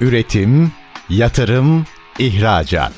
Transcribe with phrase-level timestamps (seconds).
[0.00, 0.72] Üretim,
[1.08, 1.86] yatırım,
[2.18, 2.92] ihracat.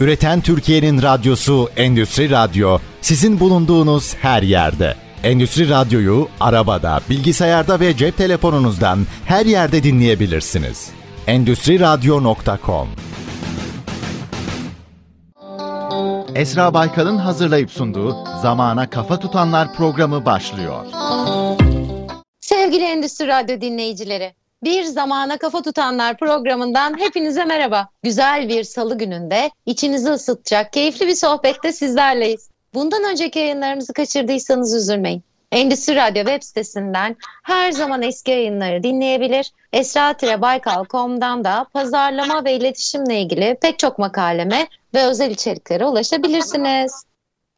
[0.00, 4.94] Üreten Türkiye'nin radyosu Endüstri Radyo sizin bulunduğunuz her yerde.
[5.22, 10.90] Endüstri Radyo'yu arabada, bilgisayarda ve cep telefonunuzdan her yerde dinleyebilirsiniz.
[11.26, 12.88] Endüstri Radyo.com
[16.34, 20.86] Esra Baykal'ın hazırlayıp sunduğu Zamana Kafa Tutanlar programı başlıyor.
[22.40, 24.34] Sevgili Endüstri Radyo dinleyicileri,
[24.64, 27.88] bir zamana kafa tutanlar programından hepinize merhaba.
[28.02, 32.50] Güzel bir salı gününde içinizi ısıtacak keyifli bir sohbette sizlerleyiz.
[32.74, 35.22] Bundan önceki yayınlarımızı kaçırdıysanız üzülmeyin.
[35.52, 39.52] Endüstri Radyo web sitesinden her zaman eski yayınları dinleyebilir.
[39.72, 47.04] esra-baykal.com'dan da pazarlama ve iletişimle ilgili pek çok makaleme ve özel içeriklere ulaşabilirsiniz.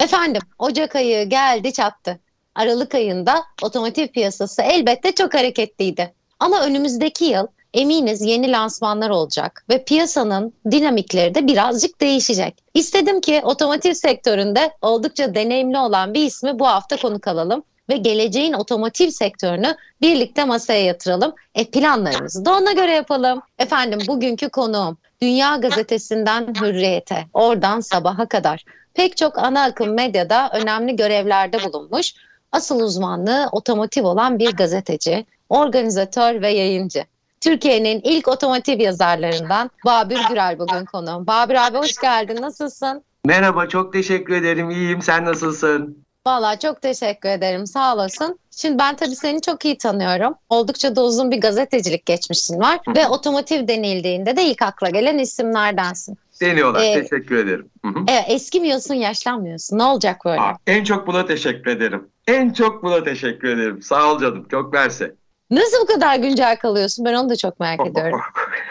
[0.01, 2.21] Efendim Ocak ayı geldi çattı.
[2.55, 6.15] Aralık ayında otomotiv piyasası elbette çok hareketliydi.
[6.45, 12.55] Ama önümüzdeki yıl eminiz yeni lansmanlar olacak ve piyasanın dinamikleri de birazcık değişecek.
[12.75, 18.53] İstedim ki otomotiv sektöründe oldukça deneyimli olan bir ismi bu hafta konuk alalım ve geleceğin
[18.53, 21.35] otomotiv sektörünü birlikte masaya yatıralım.
[21.55, 23.43] E planlarımızı da ona göre yapalım.
[23.59, 30.97] Efendim bugünkü konuğum Dünya Gazetesi'nden Hürriyet'e, oradan sabaha kadar pek çok ana akım medyada önemli
[30.97, 32.15] görevlerde bulunmuş.
[32.53, 37.05] Asıl uzmanlığı otomotiv olan bir gazeteci, organizatör ve yayıncı.
[37.41, 41.27] Türkiye'nin ilk otomotiv yazarlarından Babür Gürel bugün konuğum.
[41.27, 42.43] Babür abi hoş geldin.
[42.43, 43.03] Nasılsın?
[43.25, 44.71] Merhaba, çok teşekkür ederim.
[44.71, 45.03] İyiyim.
[45.03, 46.05] Sen nasılsın?
[46.27, 47.67] Valla çok teşekkür ederim.
[47.67, 48.39] Sağ olasın.
[48.51, 50.35] Şimdi ben tabii seni çok iyi tanıyorum.
[50.49, 52.79] Oldukça da uzun bir gazetecilik geçmişin var.
[52.87, 52.95] Hı.
[52.95, 56.19] Ve otomotiv denildiğinde de ilk akla gelen isimlerdensin.
[56.41, 56.83] Deniyorlar.
[56.83, 57.69] Ee, teşekkür ederim.
[57.85, 58.05] Hı hı.
[58.09, 59.79] Evet, eskimiyorsun, yaşlanmıyorsun.
[59.79, 60.41] Ne olacak böyle?
[60.41, 62.09] Aa, en çok buna teşekkür ederim.
[62.27, 63.83] En çok buna teşekkür ederim.
[63.83, 64.47] Sağ ol canım.
[64.51, 65.15] Çok verse.
[65.51, 67.05] Nasıl bu kadar güncel kalıyorsun?
[67.05, 68.21] Ben onu da çok merak ediyorum.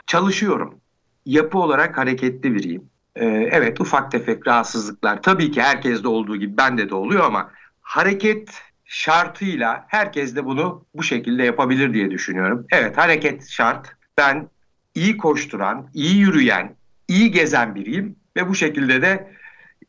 [0.08, 0.80] Çalışıyorum.
[1.25, 2.89] Yapı olarak hareketli biriyim.
[3.16, 8.49] Ee, evet ufak tefek rahatsızlıklar tabii ki herkeste olduğu gibi bende de oluyor ama hareket
[8.86, 12.65] şartıyla herkes de bunu bu şekilde yapabilir diye düşünüyorum.
[12.71, 13.87] Evet hareket şart.
[14.17, 14.49] Ben
[14.95, 16.75] iyi koşturan, iyi yürüyen,
[17.08, 19.31] iyi gezen biriyim ve bu şekilde de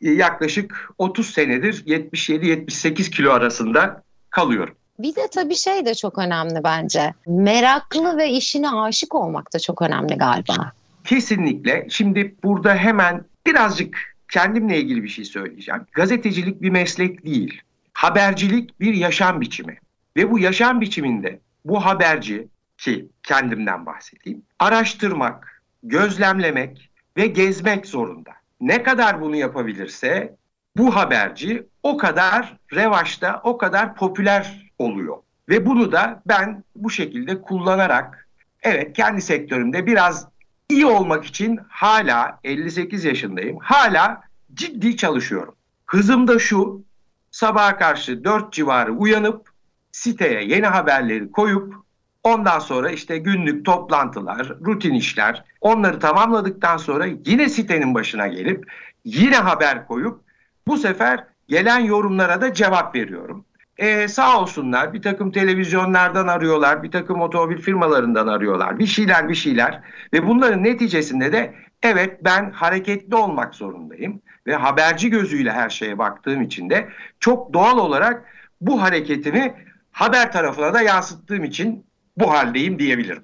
[0.00, 4.75] e, yaklaşık 30 senedir 77-78 kilo arasında kalıyorum.
[4.99, 7.15] Bir de tabii şey de çok önemli bence.
[7.27, 10.72] Meraklı ve işine aşık olmak da çok önemli galiba.
[11.05, 11.87] Kesinlikle.
[11.91, 15.87] Şimdi burada hemen birazcık kendimle ilgili bir şey söyleyeceğim.
[15.93, 17.60] Gazetecilik bir meslek değil.
[17.93, 19.78] Habercilik bir yaşam biçimi.
[20.16, 24.43] Ve bu yaşam biçiminde bu haberci ki kendimden bahsedeyim.
[24.59, 28.31] Araştırmak, gözlemlemek ve gezmek zorunda.
[28.60, 30.37] Ne kadar bunu yapabilirse
[30.77, 35.16] bu haberci o kadar revaçta, o kadar popüler oluyor.
[35.48, 38.28] Ve bunu da ben bu şekilde kullanarak
[38.62, 40.28] evet kendi sektörümde biraz
[40.68, 43.58] iyi olmak için hala 58 yaşındayım.
[43.58, 44.20] Hala
[44.54, 45.54] ciddi çalışıyorum.
[45.86, 46.82] Hızım da şu
[47.30, 49.50] sabaha karşı 4 civarı uyanıp
[49.92, 51.74] siteye yeni haberleri koyup
[52.22, 58.72] ondan sonra işte günlük toplantılar, rutin işler onları tamamladıktan sonra yine sitenin başına gelip
[59.04, 60.20] yine haber koyup
[60.66, 63.44] bu sefer gelen yorumlara da cevap veriyorum.
[63.78, 68.78] Ee, sağ olsunlar bir takım televizyonlardan arıyorlar, bir takım otomobil firmalarından arıyorlar.
[68.78, 69.80] Bir şeyler bir şeyler
[70.12, 74.22] ve bunların neticesinde de evet ben hareketli olmak zorundayım.
[74.46, 76.88] Ve haberci gözüyle her şeye baktığım için de
[77.20, 78.24] çok doğal olarak
[78.60, 79.54] bu hareketimi
[79.92, 81.86] haber tarafına da yansıttığım için
[82.16, 83.22] bu haldeyim diyebilirim.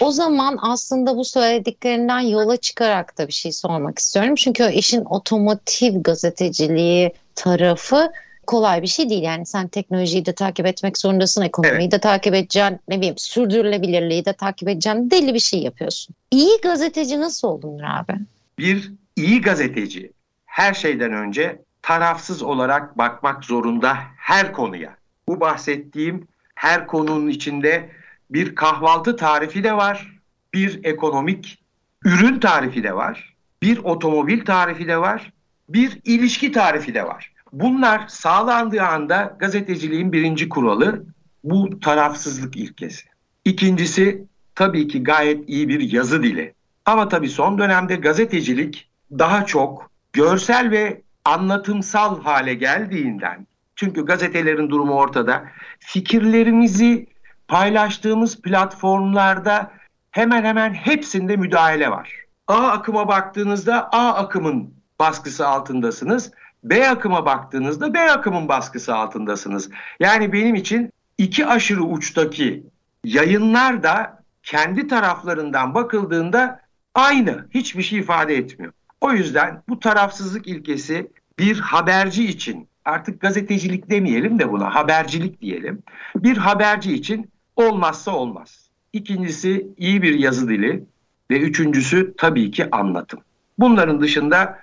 [0.00, 4.34] O zaman aslında bu söylediklerinden yola çıkarak da bir şey sormak istiyorum.
[4.34, 8.12] Çünkü işin otomotiv gazeteciliği tarafı
[8.46, 9.22] kolay bir şey değil.
[9.22, 11.92] Yani sen teknolojiyi de takip etmek zorundasın, ekonomiyi evet.
[11.92, 15.10] de takip edeceksin, ne bileyim sürdürülebilirliği de takip edeceksin.
[15.10, 16.14] Deli bir şey yapıyorsun.
[16.30, 18.12] İyi gazeteci nasıl olunur abi?
[18.58, 20.12] Bir iyi gazeteci
[20.46, 24.96] her şeyden önce tarafsız olarak bakmak zorunda her konuya.
[25.28, 27.90] Bu bahsettiğim her konunun içinde
[28.30, 30.20] bir kahvaltı tarifi de var,
[30.54, 31.58] bir ekonomik
[32.04, 35.32] ürün tarifi de var, bir otomobil tarifi de var,
[35.68, 37.32] bir ilişki tarifi de var.
[37.52, 41.04] Bunlar sağlandığı anda gazeteciliğin birinci kuralı
[41.44, 43.04] bu tarafsızlık ilkesi.
[43.44, 46.54] İkincisi tabii ki gayet iyi bir yazı dili.
[46.84, 48.88] Ama tabii son dönemde gazetecilik
[49.18, 53.46] daha çok görsel ve anlatımsal hale geldiğinden
[53.76, 55.44] çünkü gazetelerin durumu ortada.
[55.80, 57.06] Fikirlerimizi
[57.48, 59.70] paylaştığımız platformlarda
[60.10, 62.12] hemen hemen hepsinde müdahale var.
[62.48, 66.30] A akıma baktığınızda A akımın baskısı altındasınız.
[66.64, 69.70] B akıma baktığınızda B akımın baskısı altındasınız.
[70.00, 72.64] Yani benim için iki aşırı uçtaki
[73.04, 76.60] yayınlar da kendi taraflarından bakıldığında
[76.94, 77.46] aynı.
[77.50, 78.72] Hiçbir şey ifade etmiyor.
[79.00, 85.82] O yüzden bu tarafsızlık ilkesi bir haberci için artık gazetecilik demeyelim de buna habercilik diyelim.
[86.16, 88.70] Bir haberci için olmazsa olmaz.
[88.92, 90.84] İkincisi iyi bir yazı dili
[91.30, 93.20] ve üçüncüsü tabii ki anlatım.
[93.58, 94.58] Bunların dışında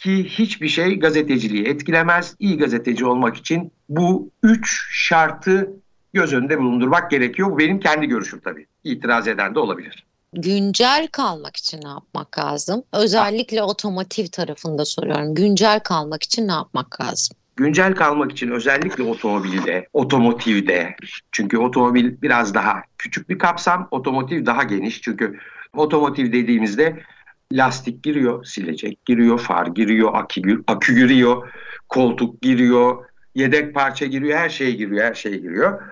[0.00, 2.36] ki hiçbir şey gazeteciliği etkilemez.
[2.38, 5.70] İyi gazeteci olmak için bu üç şartı
[6.12, 7.50] göz önünde bulundurmak gerekiyor.
[7.50, 8.66] Bu benim kendi görüşüm tabii.
[8.84, 10.06] İtiraz eden de olabilir.
[10.32, 12.82] Güncel kalmak için ne yapmak lazım?
[12.92, 15.34] Özellikle otomotiv tarafında soruyorum.
[15.34, 17.36] Güncel kalmak için ne yapmak lazım?
[17.56, 20.96] Güncel kalmak için özellikle otomobilde, otomotivde
[21.32, 25.02] çünkü otomobil biraz daha küçük bir kapsam, otomotiv daha geniş.
[25.02, 25.38] Çünkü
[25.72, 27.02] otomotiv dediğimizde
[27.52, 31.48] lastik giriyor, silecek giriyor, far giriyor, akü, akü giriyor,
[31.88, 33.04] koltuk giriyor,
[33.34, 35.82] yedek parça giriyor, her şey giriyor, her şey giriyor.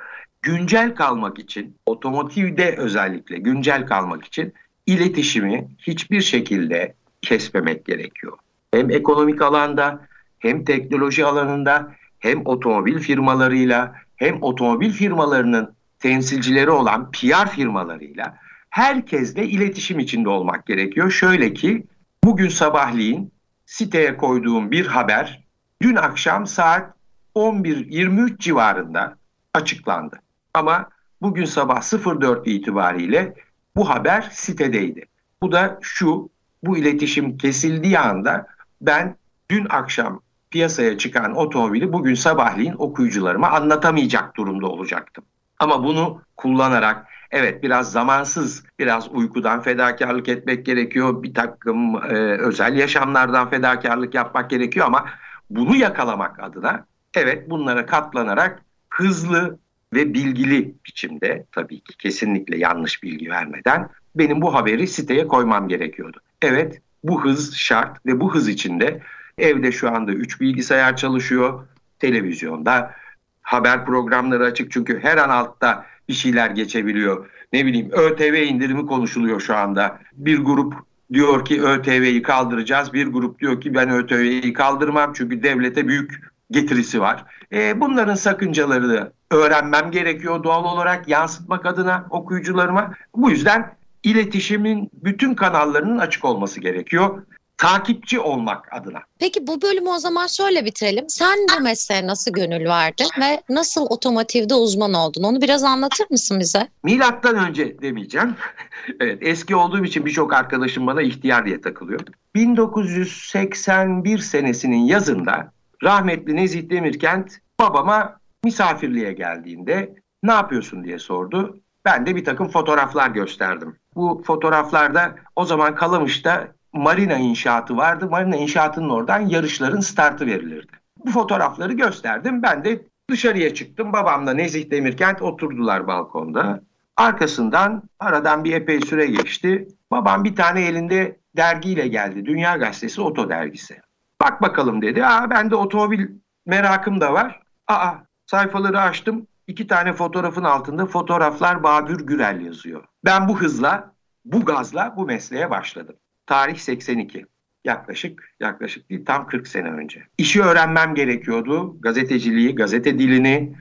[0.43, 4.53] Güncel kalmak için, otomotivde özellikle güncel kalmak için
[4.87, 8.39] iletişimi hiçbir şekilde kesmemek gerekiyor.
[8.75, 10.09] Hem ekonomik alanda,
[10.39, 18.39] hem teknoloji alanında, hem otomobil firmalarıyla, hem otomobil firmalarının temsilcileri olan PR firmalarıyla
[18.71, 21.11] herkesle iletişim içinde olmak gerekiyor.
[21.11, 21.87] Şöyle ki
[22.25, 23.33] bugün sabahleyin
[23.67, 25.45] siteye koyduğum bir haber
[25.83, 26.95] dün akşam saat
[27.35, 29.19] 11.23 civarında
[29.55, 30.21] açıklandı.
[30.55, 30.89] Ama
[31.23, 31.83] bugün sabah
[32.21, 33.35] 04 itibariyle
[33.77, 35.05] bu haber sitedeydi.
[35.43, 36.31] Bu da şu,
[36.63, 38.47] bu iletişim kesildiği anda
[38.81, 39.17] ben
[39.51, 40.21] dün akşam
[40.51, 45.25] piyasaya çıkan otomobili bugün sabahleyin okuyucularıma anlatamayacak durumda olacaktım.
[45.59, 51.23] Ama bunu kullanarak evet biraz zamansız, biraz uykudan fedakarlık etmek gerekiyor.
[51.23, 55.07] Bir takım e, özel yaşamlardan fedakarlık yapmak gerekiyor ama
[55.51, 59.59] bunu yakalamak adına evet bunlara katlanarak hızlı
[59.95, 66.21] ve bilgili biçimde tabii ki kesinlikle yanlış bilgi vermeden benim bu haberi siteye koymam gerekiyordu.
[66.43, 69.01] Evet bu hız şart ve bu hız içinde
[69.39, 71.67] evde şu anda 3 bilgisayar çalışıyor.
[71.99, 72.95] Televizyonda
[73.43, 77.31] haber programları açık çünkü her an altta bir şeyler geçebiliyor.
[77.53, 79.99] Ne bileyim ÖTV indirimi konuşuluyor şu anda.
[80.13, 80.75] Bir grup
[81.13, 82.93] diyor ki ÖTV'yi kaldıracağız.
[82.93, 86.21] Bir grup diyor ki ben ÖTV'yi kaldırmam çünkü devlete büyük
[86.51, 87.25] getirisi var.
[87.53, 92.95] E, bunların sakıncalarını öğrenmem gerekiyor doğal olarak yansıtmak adına okuyucularıma.
[93.17, 97.23] Bu yüzden iletişimin bütün kanallarının açık olması gerekiyor
[97.59, 98.99] takipçi olmak adına.
[99.19, 101.05] Peki bu bölümü o zaman şöyle bitirelim.
[101.09, 105.23] Sen bu mesleğe nasıl gönül verdin ve nasıl otomotivde uzman oldun?
[105.23, 106.69] Onu biraz anlatır mısın bize?
[106.83, 108.35] Milattan önce demeyeceğim.
[109.01, 112.01] evet eski olduğum için birçok arkadaşım bana ihtiyar diye takılıyor.
[112.35, 115.53] 1981 senesinin yazında
[115.83, 121.61] rahmetli Nezih Demirkent babama misafirliğe geldiğinde ne yapıyorsun diye sordu.
[121.85, 123.77] Ben de bir takım fotoğraflar gösterdim.
[123.95, 128.09] Bu fotoğraflarda o zaman Kalamış'ta marina inşaatı vardı.
[128.11, 130.73] Marina inşaatının oradan yarışların startı verilirdi.
[131.05, 132.43] Bu fotoğrafları gösterdim.
[132.43, 133.93] Ben de dışarıya çıktım.
[133.93, 136.61] Babamla Nezih Demirkent oturdular balkonda.
[136.97, 139.69] Arkasından aradan bir epey süre geçti.
[139.91, 142.27] Babam bir tane elinde dergiyle geldi.
[142.27, 143.81] Dünya Gazetesi Oto Dergisi.
[144.21, 145.05] Bak bakalım dedi.
[145.05, 146.09] Aa ben de otomobil
[146.47, 147.43] merakım da var.
[147.67, 147.93] Aa
[148.27, 149.27] sayfaları açtım.
[149.47, 152.85] İki tane fotoğrafın altında fotoğraflar Babür Gürel yazıyor.
[153.05, 153.93] Ben bu hızla,
[154.25, 155.97] bu gazla bu mesleğe başladım.
[156.29, 157.27] Tarih 82.
[157.65, 160.03] Yaklaşık, yaklaşık değil tam 40 sene önce.
[160.19, 161.77] İşi öğrenmem gerekiyordu.
[161.81, 163.53] Gazeteciliği, gazete dilini,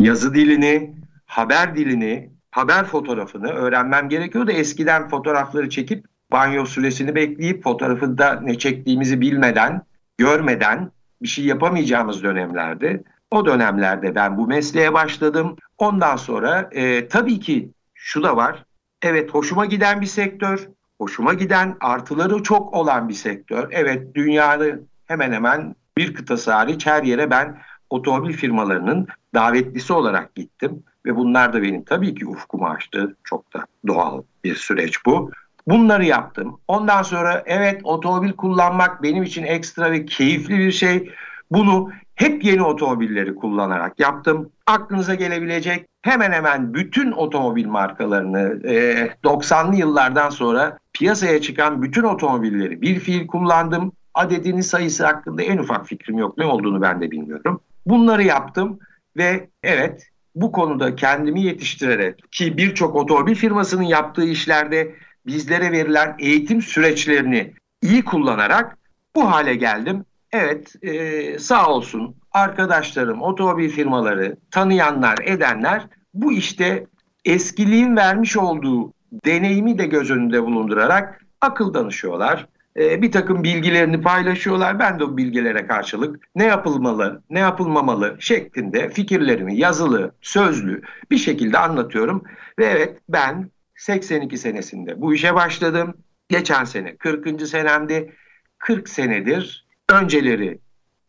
[0.00, 0.94] yazı dilini,
[1.26, 4.50] haber dilini, haber fotoğrafını öğrenmem gerekiyordu.
[4.50, 9.82] Eskiden fotoğrafları çekip banyo süresini bekleyip fotoğrafında ne çektiğimizi bilmeden,
[10.18, 10.90] görmeden
[11.22, 13.04] bir şey yapamayacağımız dönemlerdi.
[13.30, 15.56] O dönemlerde ben bu mesleğe başladım.
[15.78, 18.64] Ondan sonra e, tabii ki şu da var.
[19.02, 20.68] Evet hoşuma giden bir sektör
[20.98, 23.68] hoşuma giden, artıları çok olan bir sektör.
[23.70, 27.58] Evet dünyanın hemen hemen bir kıtası hariç her yere ben
[27.90, 30.82] otomobil firmalarının davetlisi olarak gittim.
[31.06, 33.16] Ve bunlar da benim tabii ki ufkumu açtı.
[33.24, 35.30] Çok da doğal bir süreç bu.
[35.66, 36.60] Bunları yaptım.
[36.68, 41.10] Ondan sonra evet otomobil kullanmak benim için ekstra ve keyifli bir şey.
[41.50, 44.50] Bunu hep yeni otomobilleri kullanarak yaptım.
[44.66, 52.82] Aklınıza gelebilecek hemen hemen bütün otomobil markalarını e, 90'lı yıllardan sonra piyasaya çıkan bütün otomobilleri
[52.82, 53.92] bir fiil kullandım.
[54.14, 56.38] Adedinin sayısı hakkında en ufak fikrim yok.
[56.38, 57.60] Ne olduğunu ben de bilmiyorum.
[57.86, 58.78] Bunları yaptım
[59.16, 64.94] ve evet bu konuda kendimi yetiştirerek ki birçok otomobil firmasının yaptığı işlerde
[65.26, 68.78] bizlere verilen eğitim süreçlerini iyi kullanarak
[69.14, 70.04] bu hale geldim.
[70.32, 75.86] Evet e, sağ olsun arkadaşlarım, otomobil firmaları, tanıyanlar, edenler
[76.16, 76.86] bu işte
[77.24, 78.92] eskiliğin vermiş olduğu
[79.24, 82.46] deneyimi de göz önünde bulundurarak akıl danışıyorlar.
[82.76, 84.78] Ee, bir takım bilgilerini paylaşıyorlar.
[84.78, 91.58] Ben de o bilgilere karşılık ne yapılmalı, ne yapılmamalı şeklinde fikirlerimi yazılı, sözlü bir şekilde
[91.58, 92.24] anlatıyorum.
[92.58, 95.94] Ve evet ben 82 senesinde bu işe başladım.
[96.28, 97.46] Geçen sene 40.
[97.46, 98.12] senemdi.
[98.58, 100.58] 40 senedir önceleri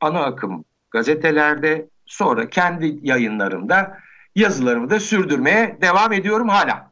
[0.01, 3.97] ana akım gazetelerde sonra kendi yayınlarımda
[4.37, 6.91] yazılarımı da sürdürmeye devam ediyorum hala.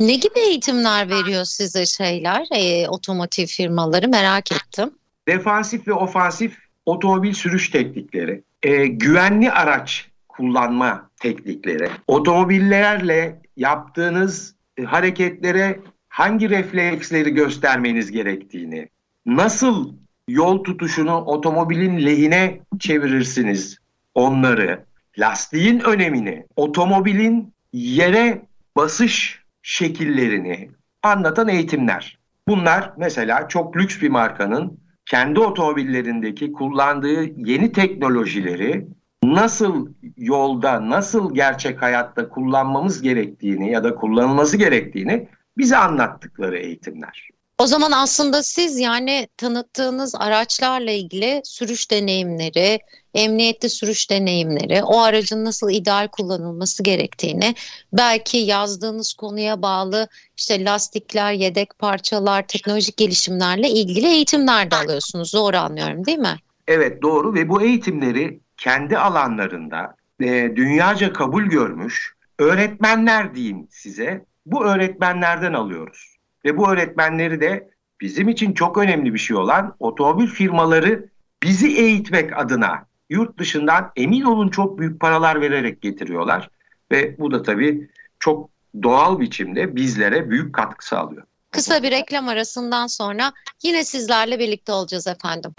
[0.00, 4.90] Ne gibi eğitimler veriyor size şeyler, e, otomotiv firmaları merak ettim.
[5.28, 6.56] Defansif ve ofansif
[6.86, 18.10] otomobil sürüş teknikleri, e, güvenli araç kullanma teknikleri, otomobillerle yaptığınız e, hareketlere hangi refleksleri göstermeniz
[18.10, 18.88] gerektiğini,
[19.26, 19.92] nasıl
[20.28, 23.78] yol tutuşunu otomobilin lehine çevirirsiniz
[24.14, 24.85] onları,
[25.18, 28.42] lastiğin önemini, otomobilin yere
[28.76, 30.70] basış şekillerini
[31.02, 32.18] anlatan eğitimler.
[32.48, 38.86] Bunlar mesela çok lüks bir markanın kendi otomobillerindeki kullandığı yeni teknolojileri
[39.24, 47.28] nasıl yolda, nasıl gerçek hayatta kullanmamız gerektiğini ya da kullanılması gerektiğini bize anlattıkları eğitimler.
[47.58, 52.78] O zaman aslında siz yani tanıttığınız araçlarla ilgili sürüş deneyimleri,
[53.14, 57.54] emniyetli sürüş deneyimleri, o aracın nasıl ideal kullanılması gerektiğini,
[57.92, 65.34] belki yazdığınız konuya bağlı işte lastikler, yedek parçalar, teknolojik gelişimlerle ilgili eğitimler de alıyorsunuz.
[65.34, 66.36] Doğru anlıyorum değil mi?
[66.68, 74.64] Evet doğru ve bu eğitimleri kendi alanlarında e, dünyaca kabul görmüş öğretmenler diyeyim size bu
[74.64, 76.15] öğretmenlerden alıyoruz.
[76.46, 81.08] Ve bu öğretmenleri de bizim için çok önemli bir şey olan otomobil firmaları
[81.42, 86.50] bizi eğitmek adına yurt dışından emin olun çok büyük paralar vererek getiriyorlar.
[86.92, 88.50] Ve bu da tabii çok
[88.82, 91.22] doğal biçimde bizlere büyük katkı sağlıyor.
[91.50, 95.50] Kısa bir reklam arasından sonra yine sizlerle birlikte olacağız efendim.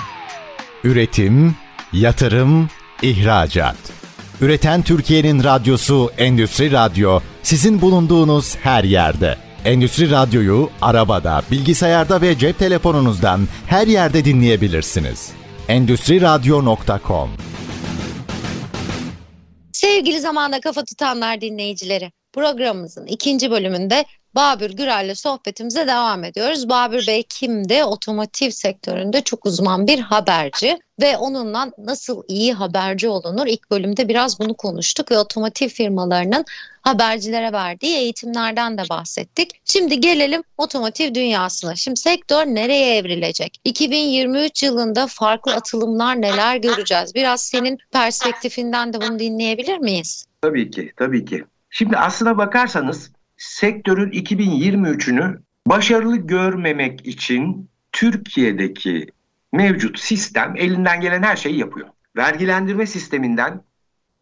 [0.84, 1.56] Üretim,
[1.94, 2.70] yatırım,
[3.01, 3.77] ihracat.
[4.41, 9.47] Üreten Türkiye'nin radyosu Endüstri Radyo sizin bulunduğunuz her yerde.
[9.66, 15.32] Endüstri Radyo'yu arabada, bilgisayarda ve cep telefonunuzdan her yerde dinleyebilirsiniz.
[15.68, 17.30] Endüstri Radyo.com
[19.74, 26.70] Sevgili zamanda kafa tutanlar dinleyicileri, programımızın ikinci bölümünde Babür Gürel'le sohbetimize devam ediyoruz.
[26.70, 27.84] Babür Bey kimdi?
[27.84, 33.48] Otomotiv sektöründe çok uzman bir haberci ve onunla nasıl iyi haberci olunur?
[33.48, 36.46] İlk bölümde biraz bunu konuştuk ve otomotiv firmalarının
[36.88, 39.62] habercilere verdiği eğitimlerden de bahsettik.
[39.65, 41.75] Şimdi gelelim otomotiv dünyasına.
[41.75, 43.62] Şimdi sektör nereye evrilecek?
[43.63, 47.15] 2023 yılında farklı atılımlar neler göreceğiz?
[47.15, 50.25] Biraz senin perspektifinden de bunu dinleyebilir miyiz?
[50.41, 51.46] Tabii ki, tabii ki.
[51.70, 59.08] Şimdi aslına bakarsanız sektörün 2023'ünü başarılı görmemek için Türkiye'deki
[59.51, 61.88] mevcut sistem elinden gelen her şeyi yapıyor.
[62.17, 63.62] Vergilendirme sisteminden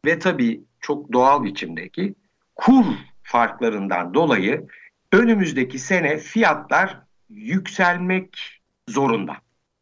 [0.05, 2.15] ve tabii çok doğal biçimdeki
[2.55, 2.85] kur
[3.24, 4.67] farklarından dolayı
[5.12, 9.38] önümüzdeki sene fiyatlar yükselmek zorunda.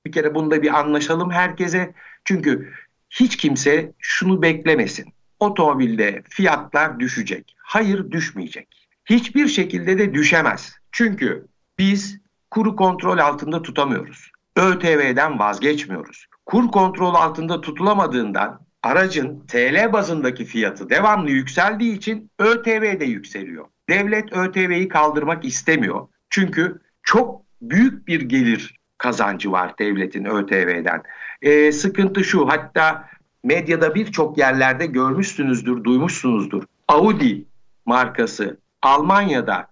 [0.05, 1.93] Bir kere bunda bir anlaşalım herkese.
[2.25, 2.73] Çünkü
[3.09, 5.13] hiç kimse şunu beklemesin.
[5.39, 7.55] Otomobilde fiyatlar düşecek.
[7.57, 10.75] Hayır düşmeyecek hiçbir şekilde de düşemez.
[10.91, 11.47] Çünkü
[11.79, 12.19] biz
[12.51, 14.31] kuru kontrol altında tutamıyoruz.
[14.55, 16.27] ÖTV'den vazgeçmiyoruz.
[16.45, 23.65] Kur kontrol altında tutulamadığından aracın TL bazındaki fiyatı devamlı yükseldiği için ÖTV de yükseliyor.
[23.89, 26.07] Devlet ÖTV'yi kaldırmak istemiyor.
[26.29, 31.03] Çünkü çok büyük bir gelir kazancı var devletin ÖTV'den.
[31.41, 33.09] Ee, sıkıntı şu hatta
[33.43, 36.63] medyada birçok yerlerde görmüşsünüzdür, duymuşsunuzdur.
[36.87, 37.45] Audi
[37.85, 39.67] markası Almanya'da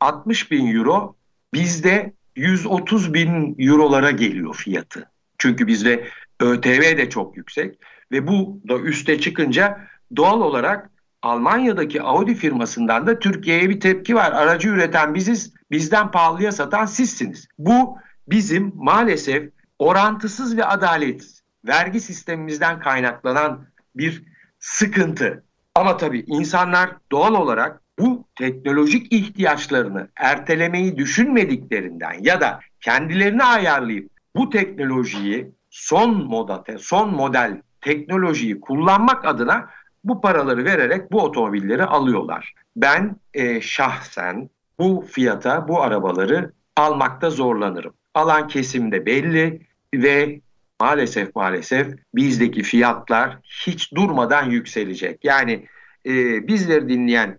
[0.00, 1.16] 60 bin euro
[1.54, 5.10] bizde 130 bin eurolara geliyor fiyatı.
[5.38, 6.08] Çünkü bizde
[6.40, 7.78] ÖTV de çok yüksek
[8.12, 9.80] ve bu da üste çıkınca
[10.16, 10.90] doğal olarak
[11.22, 14.32] Almanya'daki Audi firmasından da Türkiye'ye bir tepki var.
[14.32, 17.48] Aracı üreten biziz, bizden pahalıya satan sizsiniz.
[17.58, 24.22] Bu bizim maalesef orantısız ve adaletsiz vergi sistemimizden kaynaklanan bir
[24.58, 25.44] sıkıntı.
[25.74, 34.50] Ama tabii insanlar doğal olarak bu teknolojik ihtiyaçlarını ertelemeyi düşünmediklerinden ya da kendilerini ayarlayıp bu
[34.50, 39.68] teknolojiyi son moda, son model teknolojiyi kullanmak adına
[40.04, 42.54] bu paraları vererek bu otomobilleri alıyorlar.
[42.76, 47.94] Ben e, şahsen bu fiyata bu arabaları almakta zorlanırım.
[48.14, 49.60] Alan kesimde belli
[49.94, 50.40] ve
[50.80, 55.24] maalesef maalesef bizdeki fiyatlar hiç durmadan yükselecek.
[55.24, 55.66] Yani
[56.06, 57.38] e, bizleri dinleyen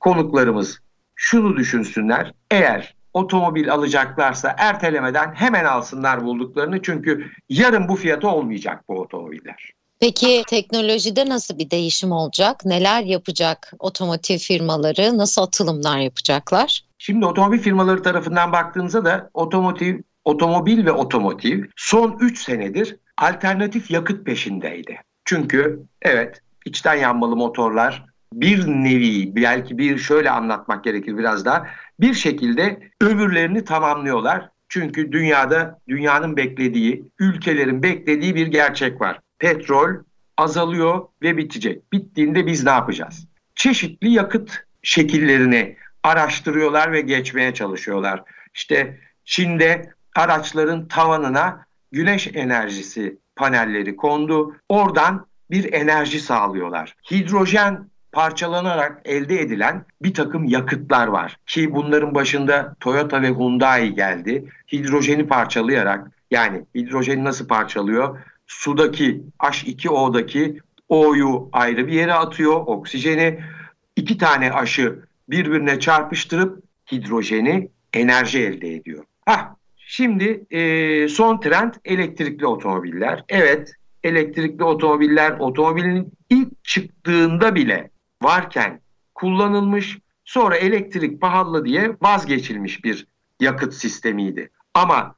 [0.00, 0.78] konuklarımız
[1.14, 2.34] şunu düşünsünler.
[2.50, 6.82] Eğer otomobil alacaklarsa ertelemeden hemen alsınlar bulduklarını.
[6.82, 9.72] Çünkü yarın bu fiyatı olmayacak bu otomobiller.
[10.02, 12.64] Peki teknolojide nasıl bir değişim olacak?
[12.64, 15.18] Neler yapacak otomotiv firmaları?
[15.18, 16.84] Nasıl atılımlar yapacaklar?
[16.98, 24.26] Şimdi otomobil firmaları tarafından baktığınızda da otomotiv, otomobil ve otomotiv son 3 senedir alternatif yakıt
[24.26, 24.98] peşindeydi.
[25.24, 31.66] Çünkü evet içten yanmalı motorlar bir nevi belki bir şöyle anlatmak gerekir biraz daha
[32.00, 34.48] bir şekilde ömürlerini tamamlıyorlar.
[34.68, 39.20] Çünkü dünyada dünyanın beklediği, ülkelerin beklediği bir gerçek var.
[39.42, 39.90] Petrol
[40.36, 41.92] azalıyor ve bitecek.
[41.92, 43.26] Bittiğinde biz ne yapacağız?
[43.54, 48.22] Çeşitli yakıt şekillerini araştırıyorlar ve geçmeye çalışıyorlar.
[48.54, 54.56] İşte Çin'de araçların tavanına güneş enerjisi panelleri kondu.
[54.68, 56.96] Oradan bir enerji sağlıyorlar.
[57.10, 61.36] Hidrojen parçalanarak elde edilen bir takım yakıtlar var.
[61.46, 64.44] Ki bunların başında Toyota ve Hyundai geldi.
[64.72, 68.18] Hidrojeni parçalayarak yani hidrojeni nasıl parçalıyor?
[68.46, 70.58] Sudaki H2O'daki
[70.88, 73.40] O'yu ayrı bir yere atıyor, oksijeni.
[73.96, 79.04] iki tane aşı birbirine çarpıştırıp hidrojeni enerji elde ediyor.
[79.26, 83.24] Hah, şimdi e, son trend elektrikli otomobiller.
[83.28, 87.90] Evet elektrikli otomobiller otomobilin ilk çıktığında bile
[88.22, 88.80] varken
[89.14, 93.06] kullanılmış sonra elektrik pahalı diye vazgeçilmiş bir
[93.40, 94.50] yakıt sistemiydi.
[94.74, 95.14] Ama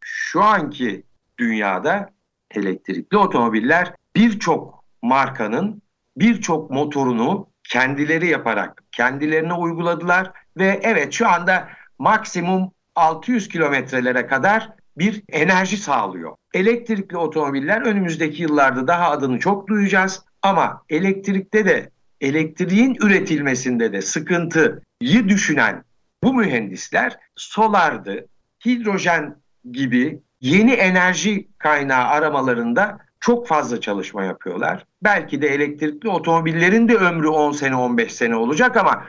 [0.00, 1.02] şu anki
[1.38, 2.10] dünyada
[2.50, 5.82] elektrikli otomobiller birçok markanın
[6.16, 15.22] birçok motorunu kendileri yaparak kendilerine uyguladılar ve evet şu anda maksimum 600 kilometrelere kadar bir
[15.28, 16.36] enerji sağlıyor.
[16.54, 25.28] Elektrikli otomobiller önümüzdeki yıllarda daha adını çok duyacağız ama elektrikte de elektriğin üretilmesinde de sıkıntıyı
[25.28, 25.84] düşünen
[26.22, 28.26] bu mühendisler solardı,
[28.66, 29.36] hidrojen
[29.72, 34.86] gibi yeni enerji kaynağı aramalarında çok fazla çalışma yapıyorlar.
[35.04, 39.04] Belki de elektrikli otomobillerin de ömrü 10 sene 15 sene olacak ama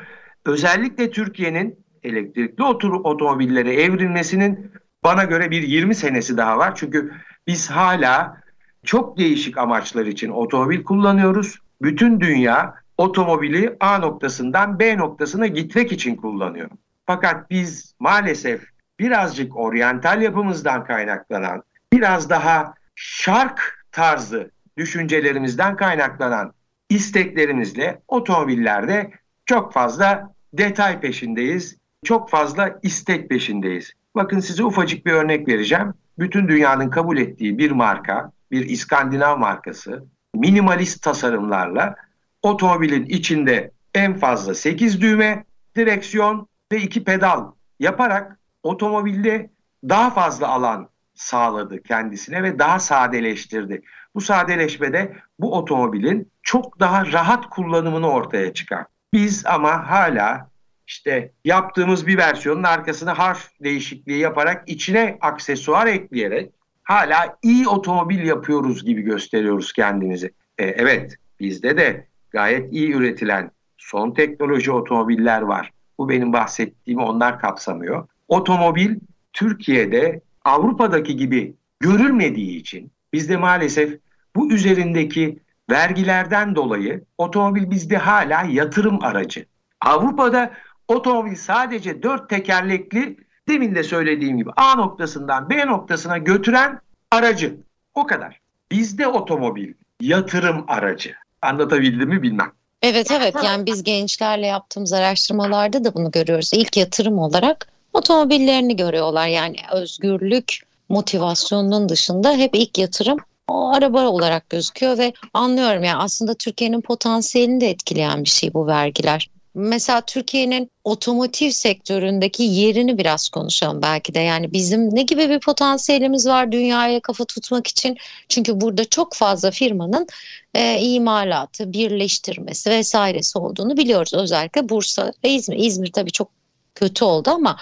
[0.46, 2.64] özellikle Türkiye'nin elektrikli
[3.04, 4.72] otomobillere evrilmesinin
[5.04, 6.76] bana göre bir 20 senesi daha var.
[6.76, 7.12] Çünkü
[7.48, 8.38] biz hala
[8.84, 11.60] çok değişik amaçlar için otomobil kullanıyoruz.
[11.82, 16.70] Bütün dünya otomobili A noktasından B noktasına gitmek için kullanıyor.
[17.06, 26.54] Fakat biz maalesef birazcık oryantal yapımızdan kaynaklanan, biraz daha şark tarzı düşüncelerimizden kaynaklanan
[26.90, 29.12] isteklerimizle otomobillerde
[29.46, 31.78] çok fazla detay peşindeyiz.
[32.06, 33.94] Çok fazla istek peşindeyiz.
[34.16, 35.94] Bakın size ufacık bir örnek vereceğim.
[36.20, 40.06] Bütün dünyanın kabul ettiği bir marka, bir İskandinav markası
[40.36, 41.96] minimalist tasarımlarla
[42.42, 45.44] otomobilin içinde en fazla 8 düğme,
[45.76, 49.50] direksiyon ve 2 pedal yaparak otomobilde
[49.90, 53.82] daha fazla alan sağladı kendisine ve daha sadeleştirdi.
[54.16, 58.86] Bu sadeleşmede bu otomobilin çok daha rahat kullanımını ortaya çıkar.
[59.14, 60.50] Biz ama hala
[60.88, 66.52] işte yaptığımız bir versiyonun arkasına harf değişikliği yaparak içine aksesuar ekleyerek
[66.84, 70.32] hala iyi otomobil yapıyoruz gibi gösteriyoruz kendimizi.
[70.58, 75.72] E, evet bizde de gayet iyi üretilen son teknoloji otomobiller var.
[75.98, 78.08] Bu benim bahsettiğimi onlar kapsamıyor.
[78.28, 78.96] Otomobil
[79.34, 84.00] Türkiye'de Avrupa'daki gibi görülmediği için bizde maalesef
[84.36, 89.46] bu üzerindeki vergilerden dolayı otomobil bizde hala yatırım aracı.
[89.82, 90.54] Avrupa'da
[90.88, 96.80] otomobil sadece dört tekerlekli demin de söylediğim gibi A noktasından B noktasına götüren
[97.12, 97.58] aracı.
[97.94, 98.40] O kadar.
[98.72, 101.14] Bizde otomobil yatırım aracı.
[101.42, 102.52] Anlatabildim mi bilmem.
[102.82, 106.52] Evet evet yani biz gençlerle yaptığımız araştırmalarda da bunu görüyoruz.
[106.54, 109.28] İlk yatırım olarak otomobillerini görüyorlar.
[109.28, 116.34] Yani özgürlük motivasyonunun dışında hep ilk yatırım o araba olarak gözüküyor ve anlıyorum yani aslında
[116.34, 119.30] Türkiye'nin potansiyelini de etkileyen bir şey bu vergiler.
[119.56, 124.20] Mesela Türkiye'nin otomotiv sektöründeki yerini biraz konuşalım belki de.
[124.20, 127.98] Yani bizim ne gibi bir potansiyelimiz var dünyaya kafa tutmak için?
[128.30, 130.08] Çünkü burada çok fazla firmanın
[130.54, 134.14] e, imalatı, birleştirmesi vesairesi olduğunu biliyoruz.
[134.14, 135.58] Özellikle Bursa ve İzmir.
[135.58, 136.30] İzmir tabii çok
[136.76, 137.58] kötü oldu ama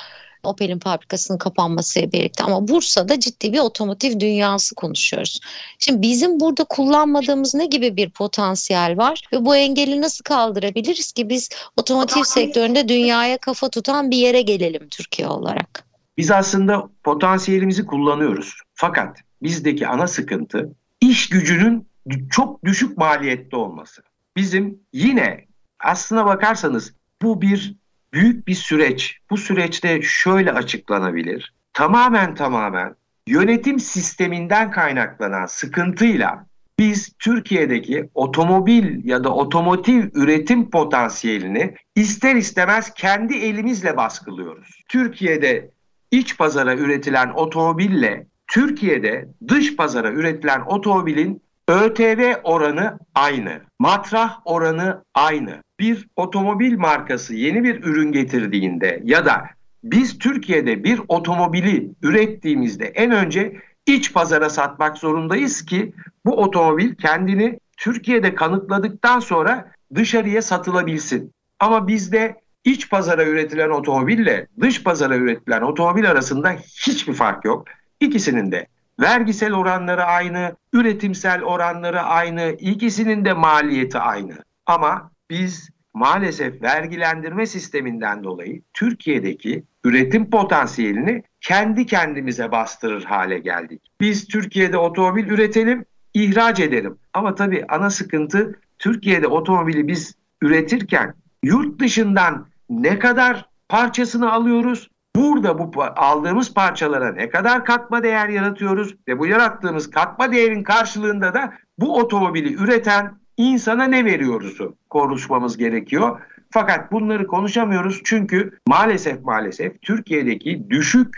[0.45, 5.39] Opel'in fabrikasının kapanmasıyla birlikte ama Bursa'da ciddi bir otomotiv dünyası konuşuyoruz.
[5.79, 11.29] Şimdi bizim burada kullanmadığımız ne gibi bir potansiyel var ve bu engeli nasıl kaldırabiliriz ki
[11.29, 15.85] biz otomotiv sektöründe dünyaya kafa tutan bir yere gelelim Türkiye olarak?
[16.17, 18.55] Biz aslında potansiyelimizi kullanıyoruz.
[18.73, 21.87] Fakat bizdeki ana sıkıntı iş gücünün
[22.29, 24.01] çok düşük maliyette olması.
[24.35, 25.45] Bizim yine
[25.79, 27.75] aslına bakarsanız bu bir
[28.15, 29.17] büyük bir süreç.
[29.29, 31.53] Bu süreçte şöyle açıklanabilir.
[31.73, 32.95] Tamamen tamamen
[33.27, 36.45] yönetim sisteminden kaynaklanan sıkıntıyla
[36.79, 44.83] biz Türkiye'deki otomobil ya da otomotiv üretim potansiyelini ister istemez kendi elimizle baskılıyoruz.
[44.89, 45.71] Türkiye'de
[46.11, 53.61] iç pazara üretilen otomobille Türkiye'de dış pazara üretilen otomobilin ÖTV oranı aynı.
[53.79, 55.64] Matrah oranı aynı.
[55.79, 59.45] Bir otomobil markası yeni bir ürün getirdiğinde ya da
[59.83, 65.93] biz Türkiye'de bir otomobili ürettiğimizde en önce iç pazara satmak zorundayız ki
[66.25, 71.33] bu otomobil kendini Türkiye'de kanıtladıktan sonra dışarıya satılabilsin.
[71.59, 76.51] Ama bizde iç pazara üretilen otomobille dış pazara üretilen otomobil arasında
[76.87, 77.67] hiçbir fark yok.
[77.99, 78.67] İkisinin de
[78.99, 84.33] vergisel oranları aynı, üretimsel oranları aynı, ikisinin de maliyeti aynı.
[84.65, 93.81] Ama biz maalesef vergilendirme sisteminden dolayı Türkiye'deki üretim potansiyelini kendi kendimize bastırır hale geldik.
[94.01, 96.97] Biz Türkiye'de otomobil üretelim, ihraç edelim.
[97.13, 104.89] Ama tabii ana sıkıntı Türkiye'de otomobili biz üretirken yurt dışından ne kadar parçasını alıyoruz?
[105.15, 111.33] Burada bu aldığımız parçalara ne kadar katma değer yaratıyoruz ve bu yarattığımız katma değerin karşılığında
[111.33, 116.21] da bu otomobili üreten insana ne veriyoruzu konuşmamız gerekiyor.
[116.49, 121.17] Fakat bunları konuşamıyoruz çünkü maalesef maalesef Türkiye'deki düşük